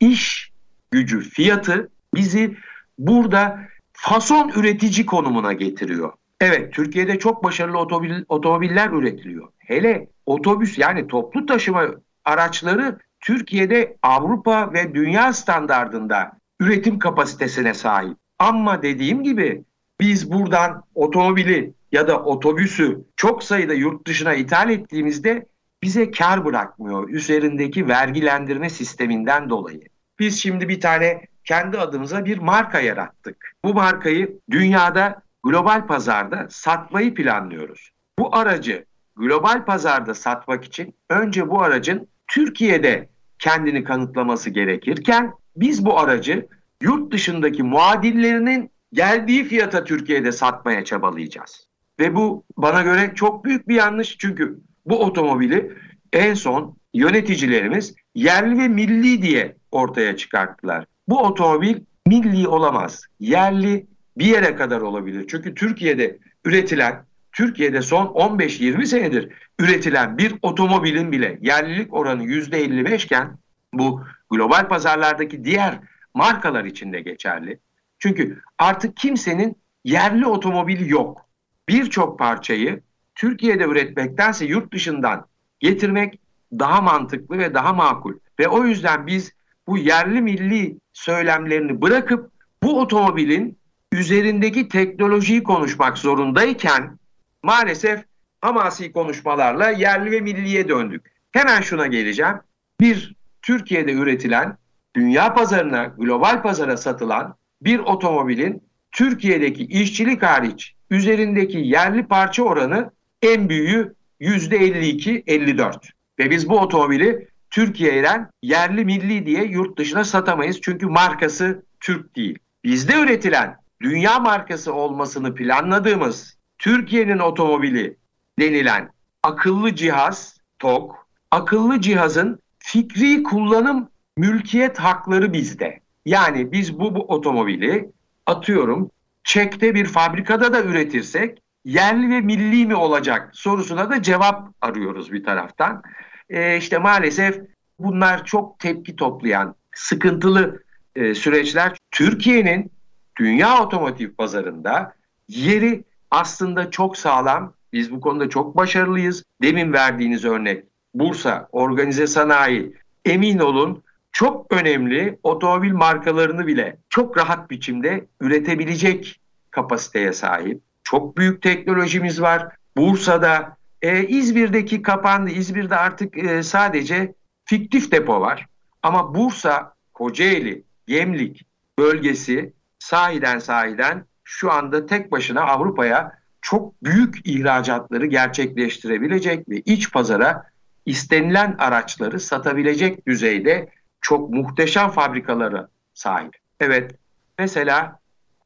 [0.00, 0.52] iş
[0.90, 2.56] gücü fiyatı bizi
[2.98, 3.60] burada
[3.92, 6.12] fason üretici konumuna getiriyor.
[6.40, 9.48] Evet Türkiye'de çok başarılı otomobil, otomobiller üretiliyor.
[9.58, 11.86] Hele otobüs yani toplu taşıma
[12.24, 18.16] araçları Türkiye'de Avrupa ve dünya standardında üretim kapasitesine sahip.
[18.38, 19.64] Ama dediğim gibi
[20.00, 25.46] biz buradan otomobili ya da otobüsü çok sayıda yurt dışına ithal ettiğimizde
[25.82, 29.82] bize kar bırakmıyor üzerindeki vergilendirme sisteminden dolayı.
[30.18, 33.52] Biz şimdi bir tane kendi adımıza bir marka yarattık.
[33.64, 37.90] Bu markayı dünyada global pazarda satmayı planlıyoruz.
[38.18, 38.84] Bu aracı
[39.16, 46.46] global pazarda satmak için önce bu aracın Türkiye'de kendini kanıtlaması gerekirken biz bu aracı
[46.82, 51.66] yurt dışındaki muadillerinin geldiği fiyata Türkiye'de satmaya çabalayacağız.
[52.00, 55.72] Ve bu bana göre çok büyük bir yanlış çünkü bu otomobili
[56.12, 60.86] en son yöneticilerimiz yerli ve milli diye ortaya çıkarttılar.
[61.08, 61.76] Bu otomobil
[62.06, 63.06] milli olamaz.
[63.20, 63.86] Yerli
[64.18, 65.24] bir yere kadar olabilir.
[65.28, 73.38] Çünkü Türkiye'de üretilen, Türkiye'de son 15-20 senedir üretilen bir otomobilin bile yerlilik oranı %55 iken
[73.72, 75.78] bu global pazarlardaki diğer
[76.14, 77.58] markalar için de geçerli.
[78.04, 81.26] Çünkü artık kimsenin yerli otomobili yok.
[81.68, 82.82] Birçok parçayı
[83.14, 85.26] Türkiye'de üretmektense yurt dışından
[85.60, 86.20] getirmek
[86.52, 88.14] daha mantıklı ve daha makul.
[88.40, 89.32] Ve o yüzden biz
[89.66, 92.30] bu yerli milli söylemlerini bırakıp
[92.62, 93.58] bu otomobilin
[93.92, 96.98] üzerindeki teknolojiyi konuşmak zorundayken
[97.42, 98.04] maalesef
[98.40, 101.12] hamasi konuşmalarla yerli ve milliye döndük.
[101.32, 102.36] Hemen şuna geleceğim.
[102.80, 104.56] Bir, Türkiye'de üretilen,
[104.96, 112.90] dünya pazarına, global pazara satılan bir otomobilin Türkiye'deki işçilik hariç üzerindeki yerli parça oranı
[113.22, 115.76] en büyüğü %52-54.
[116.18, 120.60] Ve biz bu otomobili Türkiye'den yerli milli diye yurt dışına satamayız.
[120.60, 122.38] Çünkü markası Türk değil.
[122.64, 127.96] Bizde üretilen dünya markası olmasını planladığımız Türkiye'nin otomobili
[128.40, 128.90] denilen
[129.22, 135.80] akıllı cihaz TOK, akıllı cihazın fikri kullanım mülkiyet hakları bizde.
[136.04, 137.92] Yani biz bu, bu otomobili
[138.26, 138.90] atıyorum
[139.24, 145.24] Çek'te bir fabrikada da üretirsek yerli ve milli mi olacak sorusuna da cevap arıyoruz bir
[145.24, 145.82] taraftan.
[146.30, 147.40] Ee, işte maalesef
[147.78, 150.62] bunlar çok tepki toplayan sıkıntılı
[150.96, 151.76] e, süreçler.
[151.90, 152.70] Türkiye'nin
[153.18, 154.94] dünya otomotiv pazarında
[155.28, 157.52] yeri aslında çok sağlam.
[157.72, 159.24] Biz bu konuda çok başarılıyız.
[159.42, 160.64] Demin verdiğiniz örnek
[160.94, 162.74] Bursa, organize sanayi.
[163.04, 163.82] Emin olun
[164.14, 170.62] çok önemli otomobil markalarını bile çok rahat biçimde üretebilecek kapasiteye sahip.
[170.84, 172.48] Çok büyük teknolojimiz var.
[172.76, 175.30] Bursa'da, e, İzmir'deki kapandı.
[175.30, 178.46] İzmir'de artık e, sadece fiktif depo var.
[178.82, 181.46] Ama Bursa, Kocaeli, Gemlik
[181.78, 190.46] bölgesi sahiden sahiden şu anda tek başına Avrupa'ya çok büyük ihracatları gerçekleştirebilecek ve iç pazara
[190.86, 193.68] istenilen araçları satabilecek düzeyde
[194.04, 196.36] çok muhteşem fabrikalara sahip.
[196.60, 196.94] Evet
[197.38, 197.98] mesela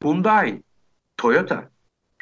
[0.03, 0.63] Hyundai,
[1.17, 1.69] Toyota,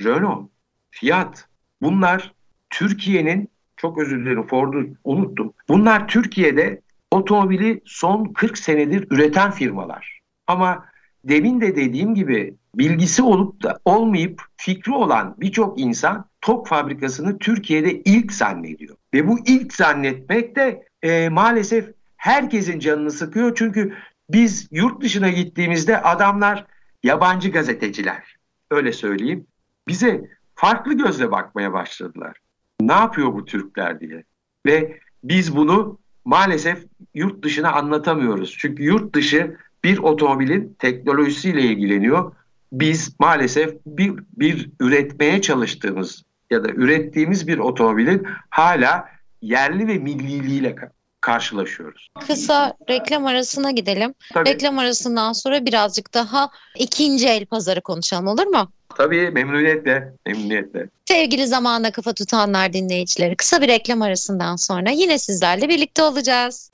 [0.03, 0.49] Renault,
[0.91, 1.47] Fiat
[1.81, 2.33] bunlar
[2.69, 5.53] Türkiye'nin çok özür dilerim Ford'u unuttum.
[5.69, 10.19] Bunlar Türkiye'de otomobili son 40 senedir üreten firmalar.
[10.47, 10.85] Ama
[11.23, 18.01] demin de dediğim gibi bilgisi olup da olmayıp fikri olan birçok insan top fabrikasını Türkiye'de
[18.01, 18.95] ilk zannediyor.
[19.13, 23.55] Ve bu ilk zannetmek de e, maalesef herkesin canını sıkıyor.
[23.55, 23.93] Çünkü
[24.29, 26.65] biz yurt dışına gittiğimizde adamlar
[27.03, 28.37] yabancı gazeteciler
[28.71, 29.47] öyle söyleyeyim
[29.87, 32.37] bize farklı gözle bakmaya başladılar.
[32.81, 34.23] Ne yapıyor bu Türkler diye.
[34.65, 38.55] Ve biz bunu maalesef yurt dışına anlatamıyoruz.
[38.59, 42.35] Çünkü yurt dışı bir otomobilin teknolojisiyle ilgileniyor.
[42.71, 49.09] Biz maalesef bir, bir üretmeye çalıştığımız ya da ürettiğimiz bir otomobilin hala
[49.41, 50.75] yerli ve milliliğiyle
[51.21, 52.07] karşılaşıyoruz.
[52.27, 54.13] Kısa reklam arasına gidelim.
[54.33, 54.49] Tabii.
[54.49, 58.71] Reklam arasından sonra birazcık daha ikinci el pazarı konuşalım olur mu?
[58.97, 60.89] Tabii memnuniyetle, memnuniyetle.
[61.05, 66.71] Sevgili zamana kafa tutanlar dinleyicileri kısa bir reklam arasından sonra yine sizlerle birlikte olacağız.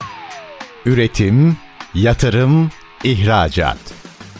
[0.86, 1.56] Üretim,
[1.94, 2.70] yatırım,
[3.04, 3.78] ihracat.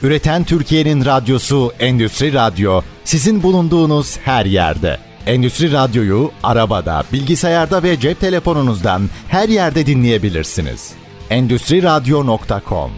[0.02, 4.98] Üreten Türkiye'nin radyosu Endüstri Radyo sizin bulunduğunuz her yerde.
[5.26, 10.92] Endüstri Radyo'yu arabada, bilgisayarda ve cep telefonunuzdan her yerde dinleyebilirsiniz.
[11.30, 12.90] Endüstri Radyo.com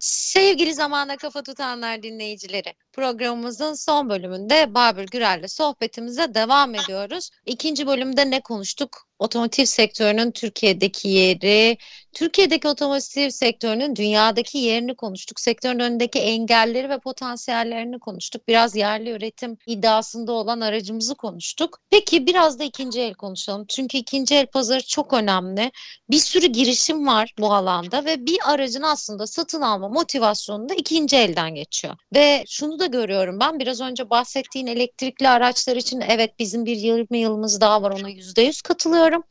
[0.00, 7.30] Sevgili zamana kafa tutanlar dinleyicileri, programımızın son bölümünde Babür Gürel'le sohbetimize devam ediyoruz.
[7.46, 9.06] İkinci bölümde ne konuştuk?
[9.18, 11.78] Otomotiv sektörünün Türkiye'deki yeri,
[12.12, 15.40] Türkiye'deki otomotiv sektörünün dünyadaki yerini konuştuk.
[15.40, 18.48] Sektörün önündeki engelleri ve potansiyellerini konuştuk.
[18.48, 21.78] Biraz yerli üretim iddiasında olan aracımızı konuştuk.
[21.90, 23.64] Peki biraz da ikinci el konuşalım.
[23.68, 25.72] Çünkü ikinci el pazarı çok önemli.
[26.10, 31.16] Bir sürü girişim var bu alanda ve bir aracın aslında satın alma motivasyonu da ikinci
[31.16, 31.96] elden geçiyor.
[32.14, 37.18] Ve şunu da görüyorum ben biraz önce bahsettiğin elektrikli araçlar için evet bizim bir 20
[37.18, 39.22] yılımız daha var ona %100 katılıyorum.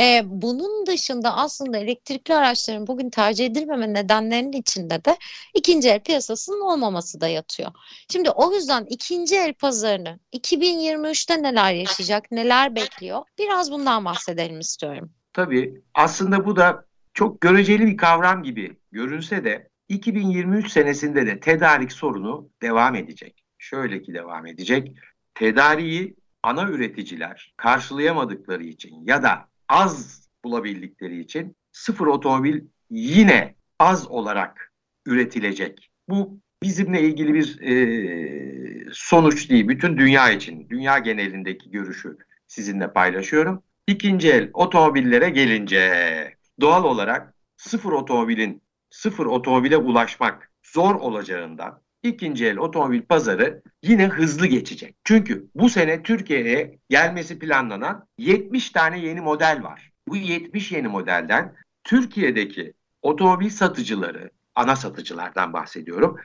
[0.00, 5.16] Ee, bunun dışında aslında elektrik elektrikli araçların bugün tercih edilmeme nedenlerinin içinde de
[5.54, 7.70] ikinci el piyasasının olmaması da yatıyor.
[8.12, 13.22] Şimdi o yüzden ikinci el pazarını 2023'te neler yaşayacak, neler bekliyor?
[13.38, 15.10] Biraz bundan bahsedelim istiyorum.
[15.32, 21.92] Tabii aslında bu da çok göreceli bir kavram gibi görünse de 2023 senesinde de tedarik
[21.92, 23.44] sorunu devam edecek.
[23.58, 24.96] Şöyle ki devam edecek.
[25.34, 34.72] Tedariği ana üreticiler karşılayamadıkları için ya da az bulabildikleri için sıfır otomobil yine az olarak
[35.06, 35.90] üretilecek.
[36.08, 39.68] Bu bizimle ilgili bir e, sonuç değil.
[39.68, 43.62] Bütün dünya için, dünya genelindeki görüşü sizinle paylaşıyorum.
[43.86, 52.58] İkinci el otomobillere gelince doğal olarak sıfır otomobilin sıfır otomobile ulaşmak zor olacağından ikinci el
[52.58, 54.96] otomobil pazarı yine hızlı geçecek.
[55.04, 59.89] Çünkü bu sene Türkiye'ye gelmesi planlanan 70 tane yeni model var.
[60.08, 66.16] Bu 70 yeni modelden Türkiye'deki otomobil satıcıları, ana satıcılardan bahsediyorum.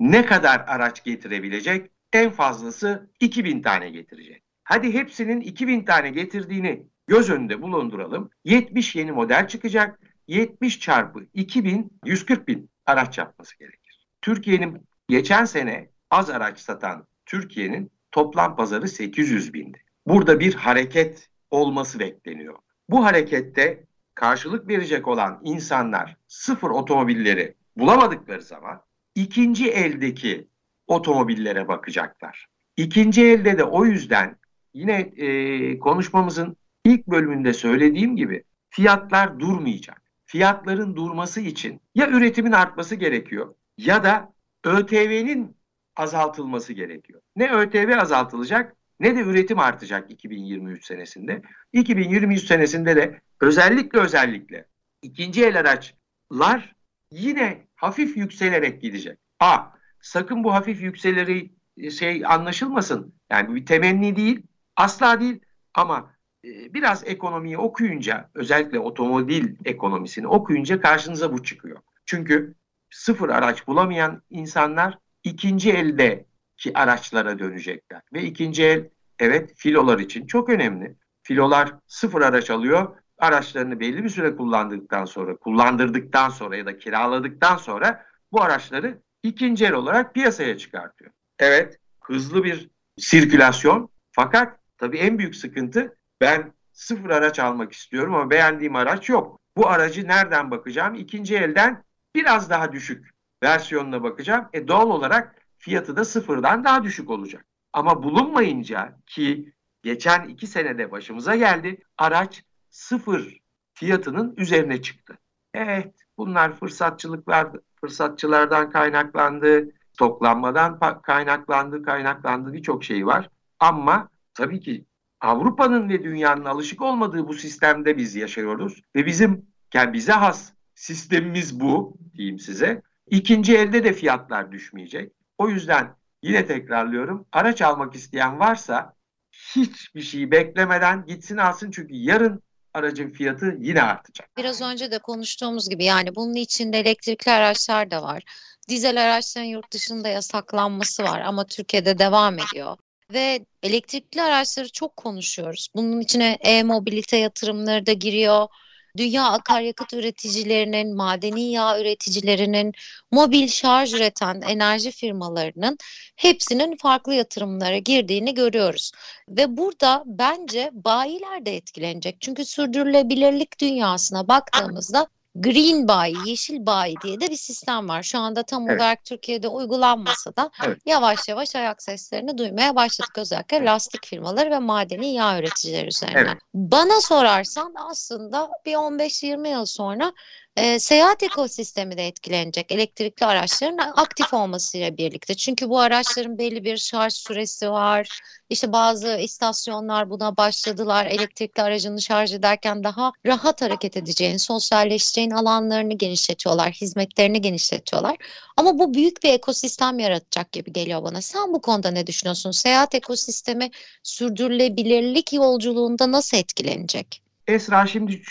[0.00, 1.90] Ne kadar araç getirebilecek?
[2.12, 4.42] En fazlası 2000 tane getirecek.
[4.64, 8.30] Hadi hepsinin 2000 tane getirdiğini göz önünde bulunduralım.
[8.44, 10.00] 70 yeni model çıkacak.
[10.28, 14.06] 70 çarpı 2000 140 bin araç yapması gerekir.
[14.22, 19.82] Türkiye'nin geçen sene az araç satan Türkiye'nin toplam pazarı 800 bindi.
[20.06, 22.58] Burada bir hareket olması bekleniyor.
[22.90, 28.82] Bu harekette karşılık verecek olan insanlar sıfır otomobilleri bulamadıkları zaman
[29.14, 30.48] ikinci eldeki
[30.86, 32.46] otomobillere bakacaklar.
[32.76, 34.36] İkinci elde de o yüzden
[34.74, 40.02] yine e, konuşmamızın ilk bölümünde söylediğim gibi fiyatlar durmayacak.
[40.26, 44.32] Fiyatların durması için ya üretimin artması gerekiyor ya da
[44.64, 45.56] ÖTV'nin
[45.96, 47.20] azaltılması gerekiyor.
[47.36, 51.42] Ne ÖTV azaltılacak ne de üretim artacak 2023 senesinde.
[51.72, 54.66] 2023 senesinde de özellikle özellikle
[55.02, 56.74] ikinci el araçlar
[57.10, 59.18] yine hafif yükselerek gidecek.
[59.40, 59.58] A,
[60.00, 63.14] sakın bu hafif yükseleri e, şey anlaşılmasın.
[63.30, 64.42] Yani bir temenni değil,
[64.76, 65.40] asla değil
[65.74, 71.80] ama e, biraz ekonomiyi okuyunca özellikle otomobil ekonomisini okuyunca karşınıza bu çıkıyor.
[72.06, 72.54] Çünkü
[72.90, 76.26] sıfır araç bulamayan insanlar ikinci elde
[76.56, 78.02] ki araçlara dönecekler.
[78.12, 78.88] Ve ikinci el
[79.18, 80.96] evet filolar için çok önemli.
[81.22, 82.96] Filolar sıfır araç alıyor.
[83.18, 89.64] Araçlarını belli bir süre kullandıktan sonra, kullandırdıktan sonra ya da kiraladıktan sonra bu araçları ikinci
[89.64, 91.10] el olarak piyasaya çıkartıyor.
[91.38, 98.30] Evet hızlı bir sirkülasyon fakat tabii en büyük sıkıntı ben sıfır araç almak istiyorum ama
[98.30, 99.40] beğendiğim araç yok.
[99.56, 100.94] Bu aracı nereden bakacağım?
[100.94, 103.10] İkinci elden biraz daha düşük
[103.42, 104.48] versiyonuna bakacağım.
[104.52, 107.46] E doğal olarak fiyatı da sıfırdan daha düşük olacak.
[107.72, 111.82] Ama bulunmayınca ki geçen iki senede başımıza geldi.
[111.98, 113.40] Araç sıfır
[113.74, 115.18] fiyatının üzerine çıktı.
[115.54, 117.48] Evet bunlar fırsatçılıklar,
[117.80, 123.28] fırsatçılardan kaynaklandı, toklanmadan kaynaklandı, kaynaklandı birçok şey var.
[123.60, 124.84] Ama tabii ki
[125.20, 131.60] Avrupa'nın ve dünyanın alışık olmadığı bu sistemde biz yaşıyoruz ve bizim yani bize has sistemimiz
[131.60, 132.82] bu diyeyim size.
[133.10, 135.12] İkinci elde de fiyatlar düşmeyecek.
[135.38, 137.26] O yüzden yine tekrarlıyorum.
[137.32, 138.94] Araç almak isteyen varsa
[139.32, 142.42] hiçbir şeyi beklemeden gitsin alsın çünkü yarın
[142.74, 144.28] aracın fiyatı yine artacak.
[144.36, 148.22] Biraz önce de konuştuğumuz gibi yani bunun içinde elektrikli araçlar da var.
[148.68, 152.76] Dizel araçların yurt dışında yasaklanması var ama Türkiye'de devam ediyor.
[153.12, 155.68] Ve elektrikli araçları çok konuşuyoruz.
[155.74, 158.48] Bunun içine e-mobilite yatırımları da giriyor
[158.96, 162.72] dünya akaryakıt üreticilerinin, madeni yağ üreticilerinin,
[163.10, 165.78] mobil şarj üreten enerji firmalarının
[166.16, 168.92] hepsinin farklı yatırımlara girdiğini görüyoruz.
[169.28, 172.20] Ve burada bence bayiler de etkilenecek.
[172.20, 178.02] Çünkü sürdürülebilirlik dünyasına baktığımızda Green Buy, Yeşil Buy diye de bir sistem var.
[178.02, 178.80] Şu anda tam evet.
[178.80, 180.78] olarak Türkiye'de uygulanmasa da evet.
[180.86, 183.18] yavaş yavaş ayak seslerini duymaya başladık.
[183.18, 186.24] Özellikle lastik firmaları ve madeni yağ üreticileri üzerinden.
[186.24, 186.38] Evet.
[186.54, 190.12] Bana sorarsan aslında bir 15-20 yıl sonra
[190.56, 195.34] e, seyahat ekosistemi de etkilenecek elektrikli araçların aktif olmasıyla birlikte.
[195.34, 198.20] Çünkü bu araçların belli bir şarj süresi var.
[198.50, 201.06] İşte bazı istasyonlar buna başladılar.
[201.06, 208.16] Elektrikli aracını şarj ederken daha rahat hareket edeceğin, sosyalleşeceğin alanlarını genişletiyorlar, hizmetlerini genişletiyorlar.
[208.56, 211.22] Ama bu büyük bir ekosistem yaratacak gibi geliyor bana.
[211.22, 212.50] Sen bu konuda ne düşünüyorsun?
[212.50, 213.70] Seyahat ekosistemi
[214.02, 217.22] sürdürülebilirlik yolculuğunda nasıl etkilenecek?
[217.46, 218.22] Esra şimdi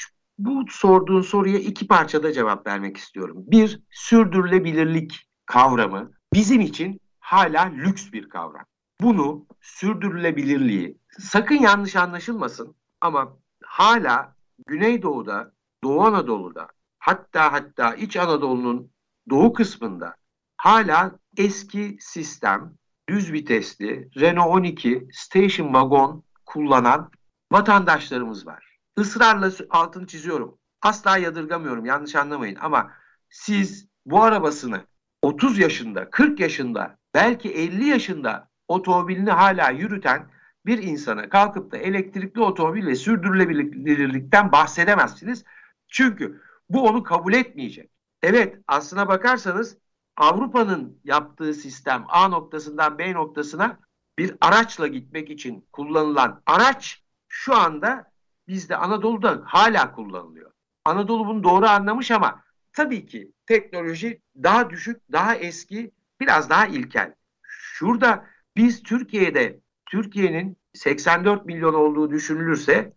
[0.45, 3.37] bu sorduğun soruya iki parçada cevap vermek istiyorum.
[3.47, 8.65] Bir, sürdürülebilirlik kavramı bizim için hala lüks bir kavram.
[9.01, 14.35] Bunu sürdürülebilirliği sakın yanlış anlaşılmasın ama hala
[14.67, 15.53] Güneydoğu'da,
[15.83, 16.67] Doğu Anadolu'da
[16.99, 18.91] hatta hatta İç Anadolu'nun
[19.29, 20.15] doğu kısmında
[20.57, 22.73] hala eski sistem
[23.09, 27.11] düz vitesli Renault 12 station wagon kullanan
[27.51, 30.57] vatandaşlarımız var ısrarla altını çiziyorum.
[30.81, 32.91] Asla yadırgamıyorum yanlış anlamayın ama
[33.29, 34.85] siz bu arabasını
[35.21, 40.29] 30 yaşında, 40 yaşında, belki 50 yaşında otomobilini hala yürüten
[40.65, 45.43] bir insana kalkıp da elektrikli otomobil ve sürdürülebilirlikten bahsedemezsiniz.
[45.87, 47.91] Çünkü bu onu kabul etmeyecek.
[48.21, 49.77] Evet aslına bakarsanız
[50.17, 53.79] Avrupa'nın yaptığı sistem A noktasından B noktasına
[54.17, 58.12] bir araçla gitmek için kullanılan araç şu anda
[58.47, 60.51] bizde Anadolu'da hala kullanılıyor.
[60.85, 67.13] Anadolu bunu doğru anlamış ama tabii ki teknoloji daha düşük, daha eski, biraz daha ilkel.
[67.41, 68.25] Şurada
[68.55, 72.93] biz Türkiye'de Türkiye'nin 84 milyon olduğu düşünülürse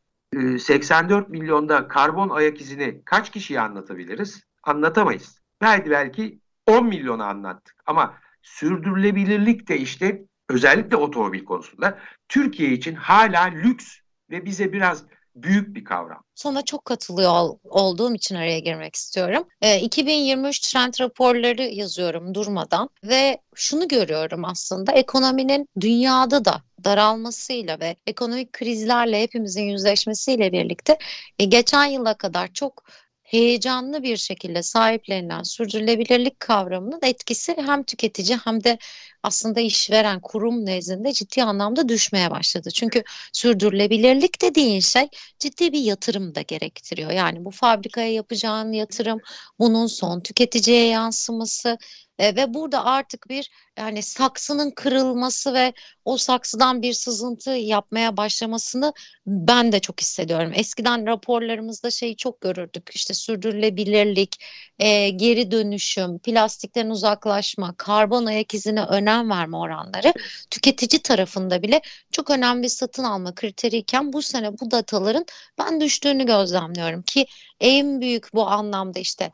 [0.59, 4.45] 84 e, milyonda karbon ayak izini kaç kişiye anlatabiliriz?
[4.63, 5.41] Anlatamayız.
[5.61, 13.43] Belki belki 10 milyonu anlattık ama sürdürülebilirlik de işte özellikle otomobil konusunda Türkiye için hala
[13.43, 13.99] lüks
[14.31, 15.05] ve bize biraz
[15.37, 16.23] büyük bir kavram.
[16.35, 19.45] Sana çok katılıyor olduğum için araya girmek istiyorum.
[19.63, 27.97] E, 2023 trend raporları yazıyorum durmadan ve şunu görüyorum aslında ekonominin dünyada da daralmasıyla ve
[28.07, 30.99] ekonomik krizlerle hepimizin yüzleşmesiyle birlikte
[31.39, 32.85] e, geçen yıla kadar çok
[33.27, 38.79] heyecanlı bir şekilde sahiplenilen sürdürülebilirlik kavramının etkisi hem tüketici hem de
[39.23, 42.71] aslında işveren kurum nezdinde ciddi anlamda düşmeye başladı.
[42.71, 45.09] Çünkü sürdürülebilirlik dediğin şey
[45.39, 47.11] ciddi bir yatırım da gerektiriyor.
[47.11, 49.21] Yani bu fabrikaya yapacağın yatırım,
[49.59, 51.79] bunun son tüketiciye yansıması,
[52.19, 55.73] e, ve burada artık bir yani saksının kırılması ve
[56.05, 58.93] o saksıdan bir sızıntı yapmaya başlamasını
[59.27, 60.53] ben de çok hissediyorum.
[60.55, 64.45] Eskiden raporlarımızda şeyi çok görürdük işte sürdürülebilirlik,
[64.79, 70.13] e, geri dönüşüm, plastikten uzaklaşma, karbon ayak izine önem verme oranları
[70.51, 75.27] tüketici tarafında bile çok önemli bir satın alma kriteriyken bu sene bu dataların
[75.59, 77.27] ben düştüğünü gözlemliyorum ki
[77.61, 79.33] en büyük bu anlamda işte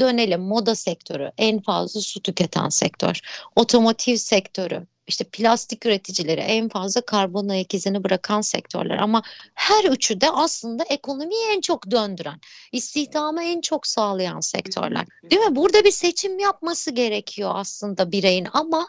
[0.00, 3.20] dönelim moda sektörü en fazla su tüketen sektör.
[3.56, 9.22] Otomotiv sektörü işte plastik üreticileri en fazla karbon ayak izini bırakan sektörler ama
[9.54, 12.40] her üçü de aslında ekonomiyi en çok döndüren,
[12.72, 15.06] istihdamı en çok sağlayan sektörler.
[15.30, 15.56] Değil mi?
[15.56, 18.88] Burada bir seçim yapması gerekiyor aslında bireyin ama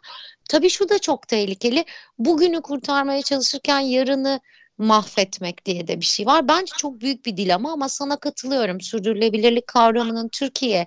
[0.49, 1.85] tabii şu da çok tehlikeli.
[2.17, 4.39] Bugünü kurtarmaya çalışırken yarını
[4.80, 6.47] mahvetmek diye de bir şey var.
[6.47, 8.82] Bence çok büyük bir dilema ama sana katılıyorum.
[8.82, 10.86] Sürdürülebilirlik kavramının Türkiye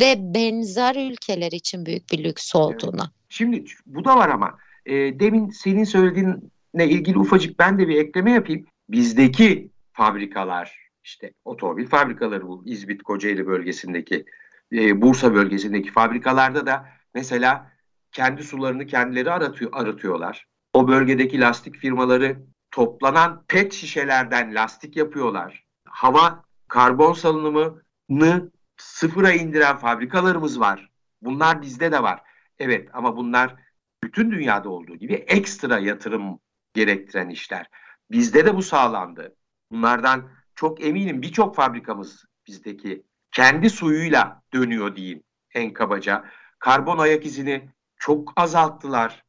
[0.00, 3.02] ve benzer ülkeler için büyük bir lüks olduğuna.
[3.02, 3.12] Evet.
[3.28, 7.96] Şimdi bu da var ama e, demin senin söylediğin seninle ilgili ufacık ben de bir
[7.96, 8.66] ekleme yapayım.
[8.88, 14.24] Bizdeki fabrikalar işte otomobil fabrikaları bu İzmit Kocaeli bölgesindeki
[14.72, 17.72] e, Bursa bölgesindeki fabrikalarda da mesela
[18.12, 20.46] kendi sularını kendileri aratıyor, arıtıyorlar.
[20.72, 22.36] O bölgedeki lastik firmaları
[22.72, 25.64] toplanan pet şişelerden lastik yapıyorlar.
[25.88, 30.90] Hava karbon salınımını sıfıra indiren fabrikalarımız var.
[31.22, 32.22] Bunlar bizde de var.
[32.58, 33.54] Evet ama bunlar
[34.04, 36.38] bütün dünyada olduğu gibi ekstra yatırım
[36.74, 37.66] gerektiren işler.
[38.10, 39.36] Bizde de bu sağlandı.
[39.70, 43.02] Bunlardan çok eminim birçok fabrikamız bizdeki
[43.32, 45.22] kendi suyuyla dönüyor diyeyim
[45.54, 46.24] en kabaca.
[46.58, 49.24] Karbon ayak izini çok azalttılar.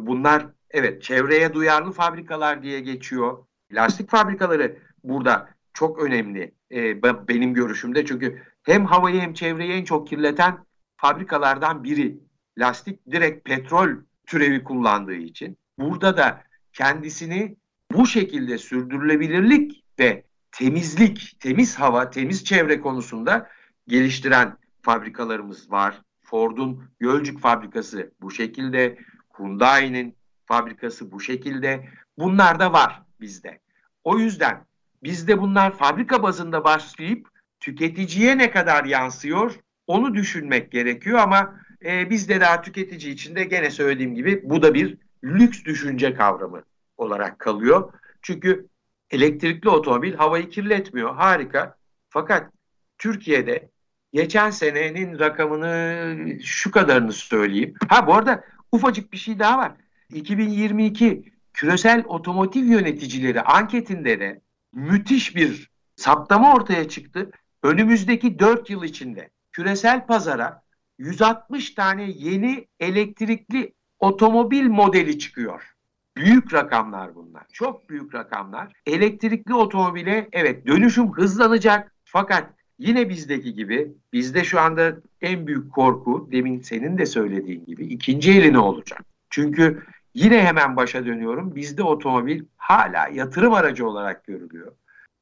[0.00, 3.44] Bunlar evet çevreye duyarlı fabrikalar diye geçiyor.
[3.72, 8.06] Lastik fabrikaları burada çok önemli e, benim görüşümde.
[8.06, 10.58] Çünkü hem havayı hem çevreyi en çok kirleten
[10.96, 12.18] fabrikalardan biri.
[12.58, 13.88] Lastik direkt petrol
[14.26, 15.58] türevi kullandığı için.
[15.78, 16.42] Burada da
[16.72, 17.56] kendisini
[17.92, 23.48] bu şekilde sürdürülebilirlik ve temizlik, temiz hava, temiz çevre konusunda
[23.88, 26.02] geliştiren fabrikalarımız var.
[26.22, 28.98] Ford'un Gölcük fabrikası bu şekilde,
[29.38, 30.16] Hyundai'nin
[30.50, 31.88] fabrikası bu şekilde.
[32.18, 33.60] Bunlar da var bizde.
[34.04, 34.64] O yüzden
[35.02, 37.28] bizde bunlar fabrika bazında başlayıp
[37.60, 39.54] tüketiciye ne kadar yansıyor
[39.86, 44.74] onu düşünmek gerekiyor ama e, bizde daha tüketici için de gene söylediğim gibi bu da
[44.74, 46.62] bir lüks düşünce kavramı
[46.96, 47.92] olarak kalıyor.
[48.22, 48.66] Çünkü
[49.10, 51.14] elektrikli otomobil havayı kirletmiyor.
[51.14, 51.76] Harika.
[52.08, 52.52] Fakat
[52.98, 53.68] Türkiye'de
[54.12, 57.74] geçen senenin rakamını şu kadarını söyleyeyim.
[57.88, 59.72] Ha bu arada ufacık bir şey daha var.
[60.14, 64.40] 2022 küresel otomotiv yöneticileri anketinde de
[64.72, 67.30] müthiş bir saptama ortaya çıktı.
[67.62, 70.62] Önümüzdeki 4 yıl içinde küresel pazara
[70.98, 75.74] 160 tane yeni elektrikli otomobil modeli çıkıyor.
[76.16, 77.42] Büyük rakamlar bunlar.
[77.52, 78.72] Çok büyük rakamlar.
[78.86, 86.28] Elektrikli otomobile evet dönüşüm hızlanacak fakat yine bizdeki gibi bizde şu anda en büyük korku
[86.32, 89.04] demin senin de söylediğin gibi ikinci eli ne olacak?
[89.30, 89.82] Çünkü
[90.14, 91.54] yine hemen başa dönüyorum.
[91.54, 94.72] Bizde otomobil hala yatırım aracı olarak görülüyor.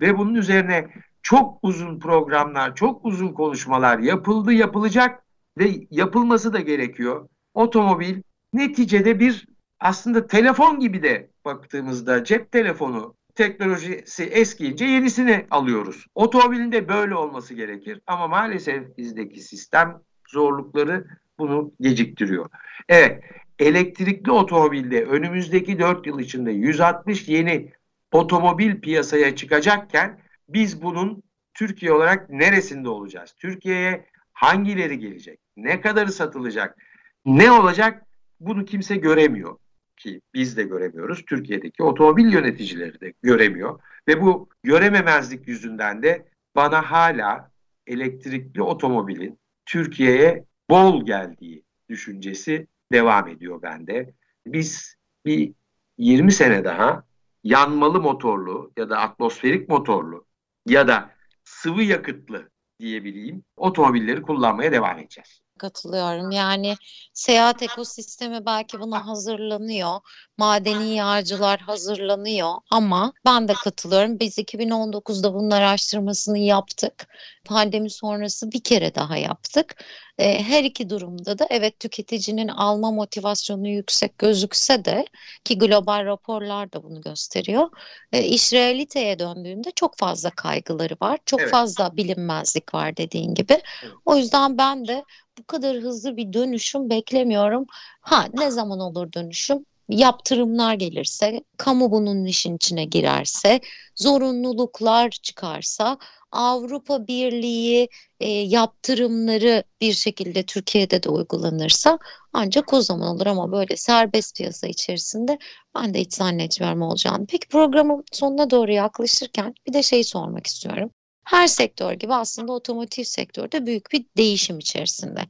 [0.01, 0.89] Ve bunun üzerine
[1.23, 5.25] çok uzun programlar, çok uzun konuşmalar yapıldı, yapılacak
[5.59, 7.29] ve yapılması da gerekiyor.
[7.55, 8.23] Otomobil
[8.53, 9.47] neticede bir
[9.81, 16.07] aslında telefon gibi de baktığımızda cep telefonu teknolojisi eskiyince yenisini alıyoruz.
[16.15, 21.07] Otomobilin de böyle olması gerekir ama maalesef bizdeki sistem zorlukları
[21.39, 22.47] bunu geciktiriyor.
[22.89, 23.25] Evet,
[23.59, 27.73] elektrikli otomobilde önümüzdeki 4 yıl içinde 160 yeni
[28.13, 31.23] otomobil piyasaya çıkacakken biz bunun
[31.55, 33.35] Türkiye olarak neresinde olacağız?
[33.39, 35.41] Türkiye'ye hangileri gelecek?
[35.57, 36.79] Ne kadarı satılacak?
[37.25, 38.07] Ne olacak?
[38.41, 39.57] Bunu kimse göremiyor
[39.97, 41.25] ki biz de göremiyoruz.
[41.27, 43.81] Türkiye'deki otomobil yöneticileri de göremiyor.
[44.09, 47.51] Ve bu görememezlik yüzünden de bana hala
[47.87, 54.15] elektrikli otomobilin Türkiye'ye bol geldiği düşüncesi devam ediyor bende.
[54.47, 55.53] Biz bir
[55.99, 57.05] 20 sene daha
[57.45, 60.27] yanmalı motorlu ya da atmosferik motorlu
[60.67, 61.15] ya da
[61.45, 65.41] sıvı yakıtlı diyebileyim otomobilleri kullanmaya devam edeceğiz.
[65.59, 66.31] Katılıyorum.
[66.31, 66.77] Yani
[67.13, 70.01] seyahat ekosistemi belki buna hazırlanıyor.
[70.39, 74.21] Madeni yağcılar hazırlanıyor ama ben de katılıyorum.
[74.21, 77.09] Biz 2019'da bunun araştırmasını yaptık.
[77.45, 79.85] Pandemi sonrası bir kere daha yaptık.
[80.19, 85.05] E, her iki durumda da evet tüketicinin alma motivasyonu yüksek gözükse de
[85.45, 87.69] ki global raporlar da bunu gösteriyor.
[88.13, 91.19] E, iş realiteye döndüğünde çok fazla kaygıları var.
[91.27, 91.51] Çok evet.
[91.51, 93.63] fazla bilinmezlik var dediğin gibi.
[94.05, 95.05] O yüzden ben de
[95.39, 97.67] bu kadar hızlı bir dönüşüm beklemiyorum.
[98.01, 99.65] Ha ne zaman olur dönüşüm?
[99.89, 103.61] yaptırımlar gelirse, kamu bunun işin içine girerse,
[103.97, 105.99] zorunluluklar çıkarsa,
[106.33, 107.89] Avrupa Birliği
[108.21, 111.99] e, yaptırımları bir şekilde Türkiye'de de uygulanırsa
[112.33, 115.39] ancak o zaman olur ama böyle serbest piyasa içerisinde
[115.75, 117.27] ben de hiç zannetmiyorum olacağını.
[117.27, 120.91] Peki programın sonuna doğru yaklaşırken bir de şey sormak istiyorum
[121.29, 125.21] her sektör gibi aslında otomotiv sektörde büyük bir değişim içerisinde.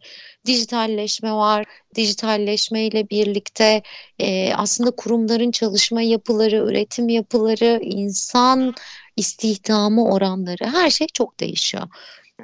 [0.46, 1.66] Dijitalleşme var.
[1.94, 3.82] Dijitalleşme ile birlikte
[4.18, 8.74] e, aslında kurumların çalışma yapıları, üretim yapıları, insan
[9.16, 11.88] istihdamı oranları her şey çok değişiyor.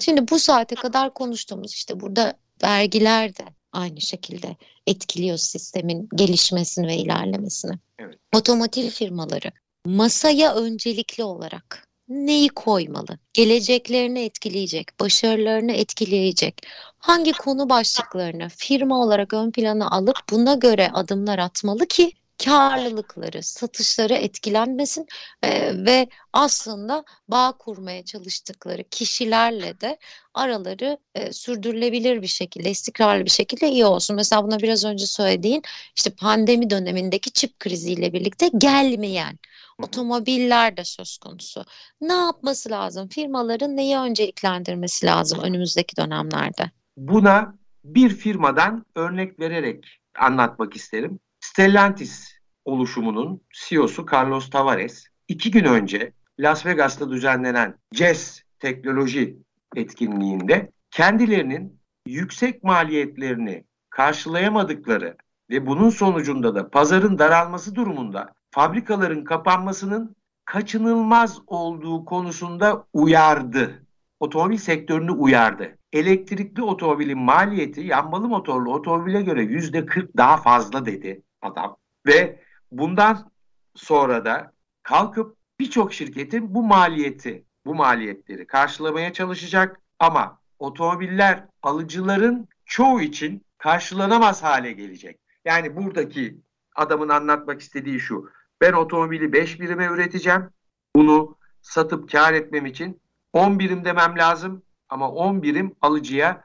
[0.01, 6.97] Şimdi bu saate kadar konuştuğumuz işte burada vergiler de aynı şekilde etkiliyor sistemin gelişmesini ve
[6.97, 7.79] ilerlemesini.
[7.99, 8.19] Evet.
[8.37, 9.53] Otomotiv firmaları
[9.87, 13.19] masaya öncelikli olarak neyi koymalı?
[13.33, 16.67] Geleceklerini etkileyecek, başarılarını etkileyecek.
[16.99, 22.13] Hangi konu başlıklarını firma olarak ön plana alıp buna göre adımlar atmalı ki
[22.45, 25.07] karlılıkları, satışları etkilenmesin
[25.43, 29.99] e, ve aslında bağ kurmaya çalıştıkları kişilerle de
[30.35, 34.17] araları e, sürdürülebilir bir şekilde, istikrarlı bir şekilde iyi olsun.
[34.17, 35.63] Mesela buna biraz önce söylediğin
[35.97, 39.39] işte pandemi dönemindeki çip kriziyle birlikte gelmeyen
[39.83, 41.65] otomobiller de söz konusu.
[42.01, 43.09] Ne yapması lazım?
[43.09, 46.71] Firmaların neyi önceliklendirmesi lazım önümüzdeki dönemlerde?
[46.97, 47.55] Buna
[47.85, 51.19] bir firmadan örnek vererek anlatmak isterim.
[51.41, 59.37] Stellantis oluşumunun CEO'su Carlos Tavares iki gün önce Las Vegas'ta düzenlenen CES teknoloji
[59.77, 65.17] etkinliğinde kendilerinin yüksek maliyetlerini karşılayamadıkları
[65.51, 73.87] ve bunun sonucunda da pazarın daralması durumunda fabrikaların kapanmasının kaçınılmaz olduğu konusunda uyardı.
[74.21, 75.79] Otomobil sektörünü uyardı.
[75.93, 81.77] Elektrikli otomobilin maliyeti yanmalı motorlu otomobile göre yüzde 40 daha fazla dedi adam.
[82.07, 83.31] Ve bundan
[83.75, 84.53] sonra da
[84.83, 94.43] kalkıp birçok şirketin bu maliyeti, bu maliyetleri karşılamaya çalışacak ama otomobiller alıcıların çoğu için karşılanamaz
[94.43, 95.21] hale gelecek.
[95.45, 96.41] Yani buradaki
[96.77, 98.31] adamın anlatmak istediği şu.
[98.61, 100.51] Ben otomobili 5 birime üreteceğim.
[100.97, 103.01] Bunu satıp kar etmem için
[103.33, 106.45] 10 birim demem lazım ama 10 birim alıcıya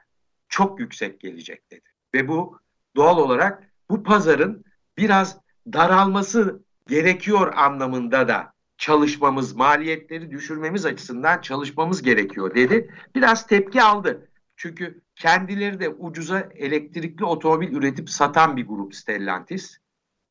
[0.49, 1.89] çok yüksek gelecek dedi.
[2.13, 2.59] Ve bu
[2.95, 4.65] doğal olarak bu pazarın
[4.97, 5.37] biraz
[5.73, 12.93] daralması gerekiyor anlamında da çalışmamız, maliyetleri düşürmemiz açısından çalışmamız gerekiyor dedi.
[13.15, 14.29] Biraz tepki aldı.
[14.57, 19.77] Çünkü kendileri de ucuza elektrikli otomobil üretip satan bir grup Stellantis.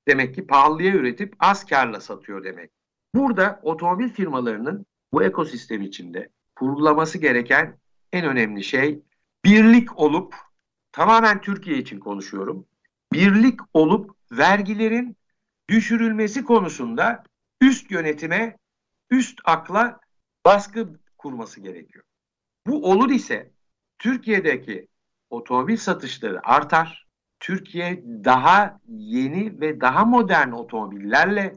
[0.09, 2.71] Demek ki pahalıya üretip az karla satıyor demek.
[3.15, 7.79] Burada otomobil firmalarının bu ekosistem içinde kurgulaması gereken
[8.13, 9.03] en önemli şey
[9.45, 10.35] birlik olup
[10.93, 12.67] tamamen Türkiye için konuşuyorum.
[13.13, 15.17] Birlik olup vergilerin
[15.69, 17.25] düşürülmesi konusunda
[17.61, 18.59] üst yönetime,
[19.11, 20.01] üst akla
[20.45, 20.89] baskı
[21.19, 22.05] kurması gerekiyor.
[22.67, 23.51] Bu olur ise
[23.99, 24.89] Türkiye'deki
[25.31, 27.08] otomobil satışları artar.
[27.41, 31.57] Türkiye daha yeni ve daha modern otomobillerle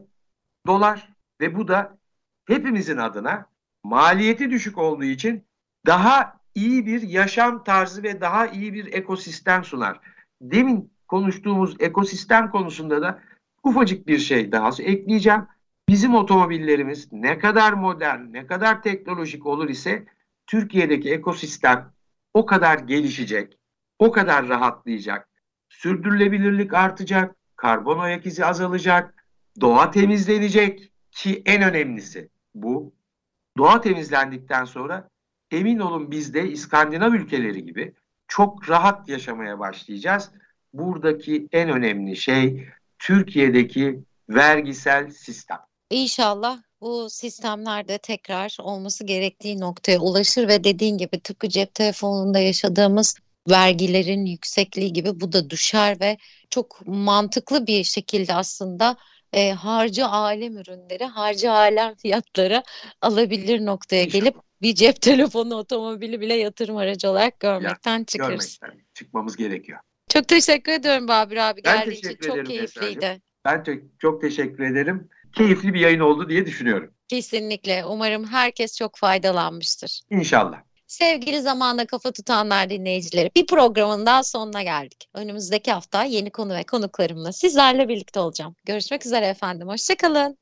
[0.66, 1.08] dolar
[1.40, 1.98] ve bu da
[2.46, 3.46] hepimizin adına
[3.84, 5.44] maliyeti düşük olduğu için
[5.86, 10.00] daha iyi bir yaşam tarzı ve daha iyi bir ekosistem sunar.
[10.42, 13.22] Demin konuştuğumuz ekosistem konusunda da
[13.62, 15.46] ufacık bir şey daha ekleyeceğim.
[15.88, 20.04] Bizim otomobillerimiz ne kadar modern, ne kadar teknolojik olur ise
[20.46, 21.92] Türkiye'deki ekosistem
[22.34, 23.58] o kadar gelişecek,
[23.98, 25.28] o kadar rahatlayacak.
[25.72, 29.24] Sürdürülebilirlik artacak, karbon ayak izi azalacak,
[29.60, 32.94] doğa temizlenecek ki en önemlisi bu.
[33.58, 35.08] Doğa temizlendikten sonra
[35.50, 37.94] emin olun biz de İskandinav ülkeleri gibi
[38.28, 40.30] çok rahat yaşamaya başlayacağız.
[40.72, 42.68] Buradaki en önemli şey
[42.98, 45.58] Türkiye'deki vergisel sistem.
[45.90, 53.16] İnşallah bu sistemlerde tekrar olması gerektiği noktaya ulaşır ve dediğin gibi tıpkı cep telefonunda yaşadığımız
[53.50, 56.16] vergilerin yüksekliği gibi bu da düşer ve
[56.50, 58.96] çok mantıklı bir şekilde aslında
[59.32, 62.62] e, harcı alem ürünleri harcı alem fiyatlara
[63.00, 68.58] alabilir noktaya gelip bir cep telefonu otomobili bile yatırım aracı olarak görmekten ya, çıkarız.
[68.60, 69.78] Görmekten çıkmamız gerekiyor.
[70.08, 71.62] Çok teşekkür ediyorum Babür abi.
[71.62, 73.04] Geldiğin için çok keyifliydi.
[73.04, 73.22] Esra'cığım.
[73.44, 75.08] Ben çok, çok teşekkür ederim.
[75.32, 76.94] Keyifli bir yayın oldu diye düşünüyorum.
[77.08, 77.84] Kesinlikle.
[77.84, 80.00] Umarım herkes çok faydalanmıştır.
[80.10, 80.62] İnşallah.
[80.92, 85.08] Sevgili zamanda kafa tutanlar dinleyicileri bir programın daha sonuna geldik.
[85.14, 88.56] Önümüzdeki hafta yeni konu ve konuklarımla sizlerle birlikte olacağım.
[88.64, 89.68] Görüşmek üzere efendim.
[89.68, 90.38] Hoşçakalın.